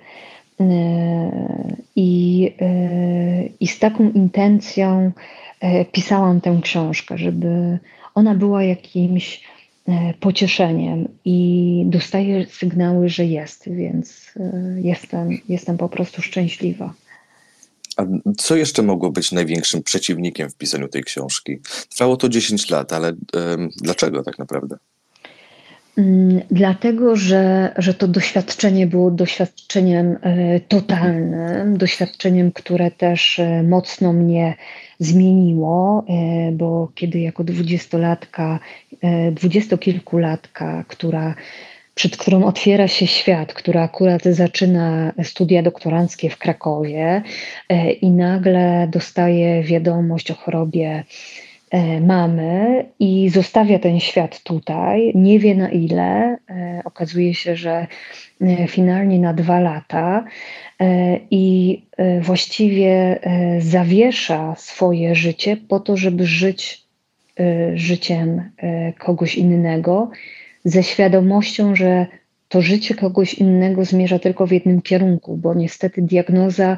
E, 0.59 0.67
I, 1.95 2.51
i 3.59 3.67
z 3.67 3.79
taką 3.79 4.11
intencją 4.11 5.11
pisałam 5.91 6.41
tę 6.41 6.59
książkę, 6.61 7.17
żeby 7.17 7.79
ona 8.15 8.35
była 8.35 8.63
jakimś 8.63 9.43
pocieszeniem 10.19 11.07
i 11.25 11.83
dostaję 11.87 12.45
sygnały, 12.45 13.09
że 13.09 13.25
jest, 13.25 13.69
więc 13.69 14.31
e, 14.39 14.75
jestem, 14.81 15.29
jestem 15.49 15.77
po 15.77 15.89
prostu 15.89 16.21
szczęśliwa. 16.21 16.93
A 17.97 18.05
co 18.37 18.55
jeszcze 18.55 18.81
mogło 18.81 19.11
być 19.11 19.31
największym 19.31 19.83
przeciwnikiem 19.83 20.49
w 20.49 20.55
pisaniu 20.55 20.87
tej 20.87 21.03
książki? 21.03 21.59
Trwało 21.89 22.17
to 22.17 22.29
10 22.29 22.69
lat, 22.69 22.93
ale 22.93 23.13
dlaczego 23.81 24.23
tak 24.23 24.39
naprawdę? 24.39 24.77
Mm, 25.97 26.41
dlatego, 26.51 27.15
że, 27.15 27.73
że 27.77 27.93
to 27.93 28.07
doświadczenie 28.07 28.87
było 28.87 29.11
doświadczeniem 29.11 30.17
e, 30.21 30.59
totalnym, 30.59 31.77
doświadczeniem, 31.77 32.51
które 32.51 32.91
też 32.91 33.41
mocno 33.63 34.13
mnie 34.13 34.55
zmieniło, 34.99 36.05
e, 36.09 36.51
bo 36.51 36.91
kiedy 36.95 37.19
jako 37.19 37.43
dwudziestolatka, 37.43 38.59
e, 39.01 39.31
dwudziestokilkulatka, 39.31 40.83
która 40.87 41.35
przed 41.95 42.17
którą 42.17 42.43
otwiera 42.43 42.87
się 42.87 43.07
świat, 43.07 43.53
która 43.53 43.83
akurat 43.83 44.23
zaczyna 44.23 45.13
studia 45.23 45.63
doktoranckie 45.63 46.29
w 46.29 46.37
Krakowie 46.37 47.21
e, 47.69 47.91
i 47.91 48.09
nagle 48.09 48.87
dostaje 48.91 49.63
wiadomość 49.63 50.31
o 50.31 50.35
chorobie 50.35 51.03
mamy 52.01 52.85
i 52.99 53.29
zostawia 53.29 53.79
ten 53.79 53.99
świat 53.99 54.43
tutaj, 54.43 55.11
nie 55.15 55.39
wie 55.39 55.55
na 55.55 55.69
ile. 55.69 56.37
Okazuje 56.85 57.33
się, 57.33 57.55
że 57.55 57.87
finalnie 58.67 59.19
na 59.19 59.33
dwa 59.33 59.59
lata 59.59 60.25
E, 60.81 61.19
i 61.31 61.77
e, 61.97 62.21
właściwie 62.21 63.19
e, 63.21 63.61
zawiesza 63.61 64.55
swoje 64.57 65.15
życie 65.15 65.57
po 65.57 65.79
to, 65.79 65.97
żeby 65.97 66.25
żyć 66.25 66.81
życiem 67.73 68.51
kogoś 68.99 69.35
innego, 69.35 70.11
ze 70.65 70.83
świadomością, 70.83 71.75
że 71.75 72.05
to 72.49 72.61
życie 72.61 72.95
kogoś 72.95 73.33
innego 73.33 73.85
zmierza 73.85 74.19
tylko 74.19 74.47
w 74.47 74.51
jednym 74.51 74.81
kierunku, 74.81 75.37
bo 75.37 75.53
niestety 75.53 76.01
diagnoza 76.01 76.77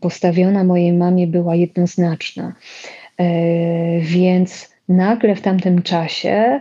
postawiona 0.00 0.64
mojej 0.64 0.92
mamie 0.92 1.26
była 1.26 1.54
jednoznaczna. 1.54 2.52
Więc 4.00 4.70
nagle 4.88 5.36
w 5.36 5.40
tamtym 5.40 5.82
czasie 5.82 6.60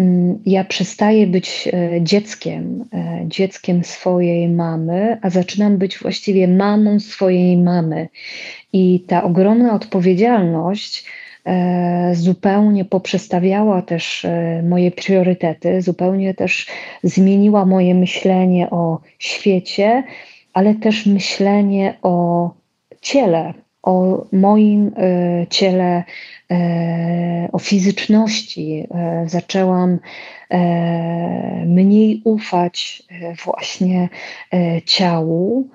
Mm, 0.00 0.38
ja 0.46 0.64
przestaję 0.64 1.26
być 1.26 1.68
e, 1.72 2.02
dzieckiem, 2.02 2.84
e, 2.94 3.20
dzieckiem 3.28 3.84
swojej 3.84 4.48
mamy, 4.48 5.18
a 5.22 5.30
zaczynam 5.30 5.78
być 5.78 5.98
właściwie 5.98 6.48
mamą 6.48 7.00
swojej 7.00 7.56
mamy. 7.56 8.08
I 8.72 9.00
ta 9.08 9.22
ogromna 9.22 9.74
odpowiedzialność 9.74 11.04
e, 11.44 12.14
zupełnie 12.14 12.84
poprzestawiała 12.84 13.82
też 13.82 14.26
moje 14.62 14.90
priorytety, 14.90 15.82
zupełnie 15.82 16.34
też 16.34 16.66
zmieniła 17.02 17.64
moje 17.64 17.94
myślenie 17.94 18.70
o 18.70 19.00
świecie, 19.18 20.04
ale 20.52 20.74
też 20.74 21.06
myślenie 21.06 21.94
o 22.02 22.50
ciele, 23.00 23.54
o 23.86 24.26
moim 24.32 24.94
ciele, 25.50 26.04
o 27.52 27.58
fizyczności. 27.58 28.88
Zaczęłam 29.26 29.98
mniej 31.66 32.20
ufać 32.24 33.02
właśnie 33.44 34.08
ciału. 34.84 35.68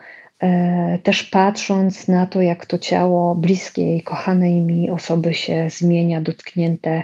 Też 1.04 1.24
patrząc 1.24 2.08
na 2.08 2.26
to, 2.26 2.42
jak 2.42 2.66
to 2.66 2.78
ciało 2.78 3.36
bliskiej, 3.36 4.02
kochanej 4.02 4.62
mi 4.62 4.90
osoby 4.90 5.34
się 5.34 5.70
zmienia, 5.70 6.22
dotknięte 6.22 7.04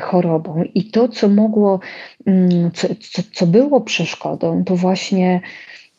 chorobą. 0.00 0.62
I 0.74 0.84
to, 0.84 1.08
co 1.08 1.28
mogło, 1.28 1.80
co, 2.74 2.88
co, 3.00 3.22
co 3.32 3.46
było 3.46 3.80
przeszkodą, 3.80 4.64
to 4.64 4.76
właśnie 4.76 5.40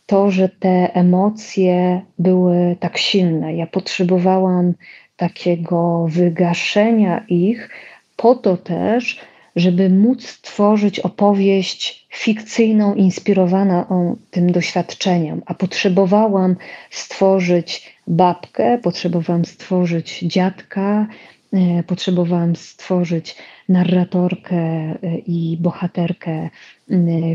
to, 0.06 0.32
że 0.32 0.50
te 0.50 0.96
emocje 0.96 2.02
były 2.20 2.76
tak 2.80 2.98
silne. 2.98 3.56
Ja 3.56 3.68
potrzebowałam 3.68 4.74
takiego 5.16 6.06
wygaszenia 6.10 7.26
ich, 7.28 7.70
po 8.16 8.36
to 8.36 8.58
też, 8.58 9.20
żeby 9.56 9.90
móc 9.90 10.28
stworzyć 10.28 11.00
opowieść 11.00 12.08
fikcyjną, 12.14 12.96
inspirowaną 12.96 14.16
tym 14.32 14.52
doświadczeniem. 14.52 15.42
A 15.46 15.54
potrzebowałam 15.54 16.56
stworzyć 16.90 17.96
babkę, 18.08 18.78
potrzebowałam 18.78 19.46
stworzyć 19.46 20.20
dziadka, 20.20 21.08
e, 21.54 21.84
potrzebowałam 21.84 22.56
stworzyć 22.56 23.36
narratorkę 23.70 24.58
e, 24.58 24.96
i 25.28 25.58
bohaterkę, 25.62 26.50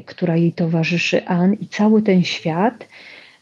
która 0.07 0.37
jej 0.37 0.53
towarzyszy, 0.53 1.27
Ann, 1.27 1.55
i 1.55 1.67
cały 1.67 2.03
ten 2.03 2.25
świat 2.25 2.89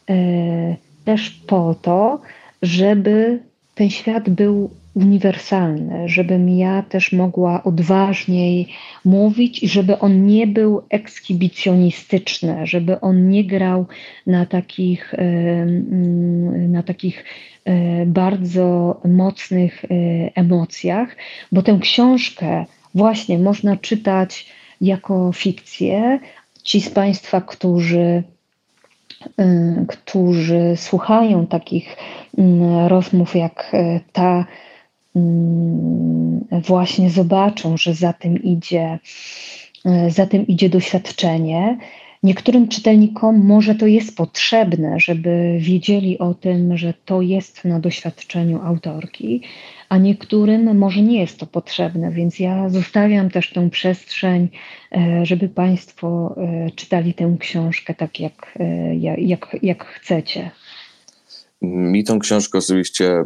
e, 0.09 0.75
też 1.05 1.29
po 1.29 1.75
to, 1.81 2.21
żeby 2.61 3.39
ten 3.75 3.89
świat 3.89 4.29
był 4.29 4.69
uniwersalny, 4.93 6.09
żebym 6.09 6.49
ja 6.49 6.83
też 6.83 7.11
mogła 7.11 7.63
odważniej 7.63 8.67
mówić 9.05 9.63
i 9.63 9.67
żeby 9.67 9.99
on 9.99 10.25
nie 10.27 10.47
był 10.47 10.81
ekshibicjonistyczny, 10.89 12.67
żeby 12.67 12.99
on 12.99 13.29
nie 13.29 13.43
grał 13.43 13.85
na 14.27 14.45
takich, 14.45 15.13
na 16.69 16.83
takich 16.83 17.25
bardzo 18.05 18.99
mocnych 19.05 19.85
emocjach, 20.35 21.15
bo 21.51 21.61
tę 21.61 21.77
książkę 21.81 22.65
właśnie 22.95 23.37
można 23.37 23.77
czytać 23.77 24.45
jako 24.81 25.31
fikcję. 25.33 26.19
Ci 26.63 26.81
z 26.81 26.89
Państwa, 26.89 27.41
którzy, 27.41 28.23
y, 29.39 29.85
którzy 29.87 30.73
słuchają 30.75 31.47
takich 31.47 31.95
mm, 32.37 32.87
rozmów 32.87 33.35
jak 33.35 33.71
y, 33.73 33.99
ta, 34.11 34.45
właśnie 36.51 37.09
zobaczą, 37.09 37.77
że 37.77 37.93
za 37.93 38.13
tym 38.13 38.43
idzie, 38.43 38.99
y, 39.85 40.11
za 40.11 40.25
tym 40.25 40.47
idzie 40.47 40.69
doświadczenie. 40.69 41.77
Niektórym 42.23 42.67
czytelnikom 42.67 43.45
może 43.45 43.75
to 43.75 43.87
jest 43.87 44.17
potrzebne, 44.17 44.99
żeby 44.99 45.57
wiedzieli 45.59 46.19
o 46.19 46.33
tym, 46.33 46.77
że 46.77 46.93
to 47.05 47.21
jest 47.21 47.65
na 47.65 47.79
doświadczeniu 47.79 48.61
autorki, 48.61 49.41
a 49.89 49.97
niektórym 49.97 50.77
może 50.77 51.01
nie 51.01 51.19
jest 51.19 51.37
to 51.37 51.45
potrzebne, 51.45 52.11
więc 52.11 52.39
ja 52.39 52.69
zostawiam 52.69 53.29
też 53.29 53.53
tę 53.53 53.69
przestrzeń, 53.69 54.49
e, 54.91 55.25
żeby 55.25 55.49
Państwo 55.49 56.35
e, 56.37 56.71
czytali 56.75 57.13
tę 57.13 57.37
książkę 57.39 57.93
tak, 57.93 58.19
jak, 58.19 58.57
e, 58.59 58.95
jak, 59.17 59.57
jak 59.61 59.85
chcecie. 59.85 60.51
Mi 61.61 62.03
tą 62.03 62.19
książkę 62.19 62.57
osobiście 62.57 63.23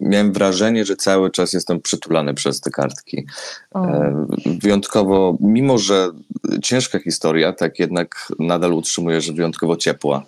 miałem 0.00 0.32
wrażenie, 0.32 0.84
że 0.84 0.96
cały 0.96 1.30
czas 1.30 1.52
jestem 1.52 1.80
przytulany 1.80 2.34
przez 2.34 2.60
te 2.60 2.70
kartki. 2.70 3.26
O. 3.70 3.86
Wyjątkowo, 4.46 5.36
mimo 5.40 5.78
że 5.78 6.10
ciężka 6.62 6.98
historia, 6.98 7.52
tak 7.52 7.78
jednak 7.78 8.32
nadal 8.38 8.72
utrzymuję, 8.72 9.20
że 9.20 9.32
wyjątkowo 9.32 9.76
ciepła. 9.76 10.22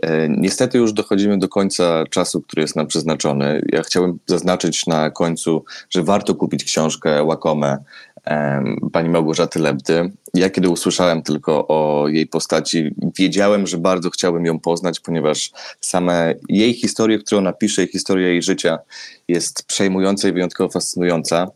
E, 0.00 0.28
niestety 0.28 0.78
już 0.78 0.92
dochodzimy 0.92 1.38
do 1.38 1.48
końca 1.48 2.04
czasu, 2.10 2.42
który 2.42 2.62
jest 2.62 2.76
nam 2.76 2.86
przeznaczony. 2.86 3.62
Ja 3.72 3.82
chciałem 3.82 4.18
zaznaczyć 4.26 4.86
na 4.86 5.10
końcu, 5.10 5.64
że 5.90 6.02
warto 6.02 6.34
kupić 6.34 6.64
książkę 6.64 7.24
Łakome 7.24 7.78
pani 8.92 9.08
Małgorzaty 9.08 9.58
Lebdy. 9.58 10.10
Ja 10.34 10.50
kiedy 10.50 10.68
usłyszałem 10.68 11.22
tylko 11.22 11.68
o 11.68 12.08
jej 12.08 12.26
postaci, 12.26 12.94
wiedziałem, 13.18 13.66
że 13.66 13.78
bardzo 13.78 14.10
chciałbym 14.10 14.46
ją 14.46 14.60
poznać, 14.60 15.00
ponieważ 15.00 15.52
same 15.80 16.34
jej 16.48 16.74
historie, 16.74 17.18
którą 17.18 17.40
napisze, 17.40 17.86
historia 17.86 18.28
jej 18.28 18.42
życia 18.42 18.78
jest 19.28 19.66
przejmująca 19.66 20.28
i 20.28 20.32
wyjątkowo 20.32 20.70
fascynująca. 20.70 21.50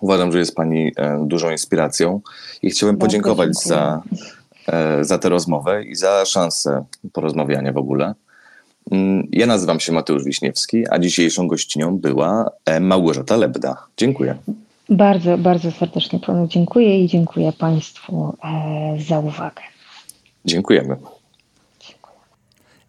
Uważam, 0.00 0.32
że 0.32 0.38
jest 0.38 0.54
pani 0.54 0.92
e, 0.96 1.24
dużą 1.26 1.50
inspiracją 1.50 2.20
i 2.62 2.70
chciałem 2.70 2.96
Bardzo 2.96 3.06
podziękować 3.06 3.48
dziękuję. 3.48 3.68
za 3.68 4.02
E, 4.68 5.04
za 5.04 5.18
tę 5.18 5.28
rozmowę 5.28 5.84
i 5.84 5.94
za 5.94 6.24
szansę 6.24 6.84
porozmawiania 7.12 7.72
w 7.72 7.76
ogóle. 7.76 8.14
Mm, 8.90 9.28
ja 9.32 9.46
nazywam 9.46 9.80
się 9.80 9.92
Mateusz 9.92 10.24
Wiśniewski, 10.24 10.84
a 10.90 10.98
dzisiejszą 10.98 11.46
gościnią 11.46 11.98
była 11.98 12.50
e, 12.64 12.80
Małgorzata 12.80 13.36
Lebda. 13.36 13.86
Dziękuję. 13.96 14.36
Bardzo, 14.90 15.38
bardzo 15.38 15.70
serdecznie 15.72 16.20
panu 16.20 16.46
dziękuję 16.46 17.04
i 17.04 17.08
dziękuję 17.08 17.52
Państwu 17.52 18.36
za 19.08 19.18
uwagę. 19.18 19.62
Dziękujemy. 20.44 20.96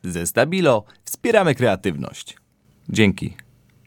Ze 0.04 0.28
Stabilo 0.28 0.84
wspieramy 1.06 1.56
kreatywność. 1.56 2.38
Dzięki. 2.90 3.34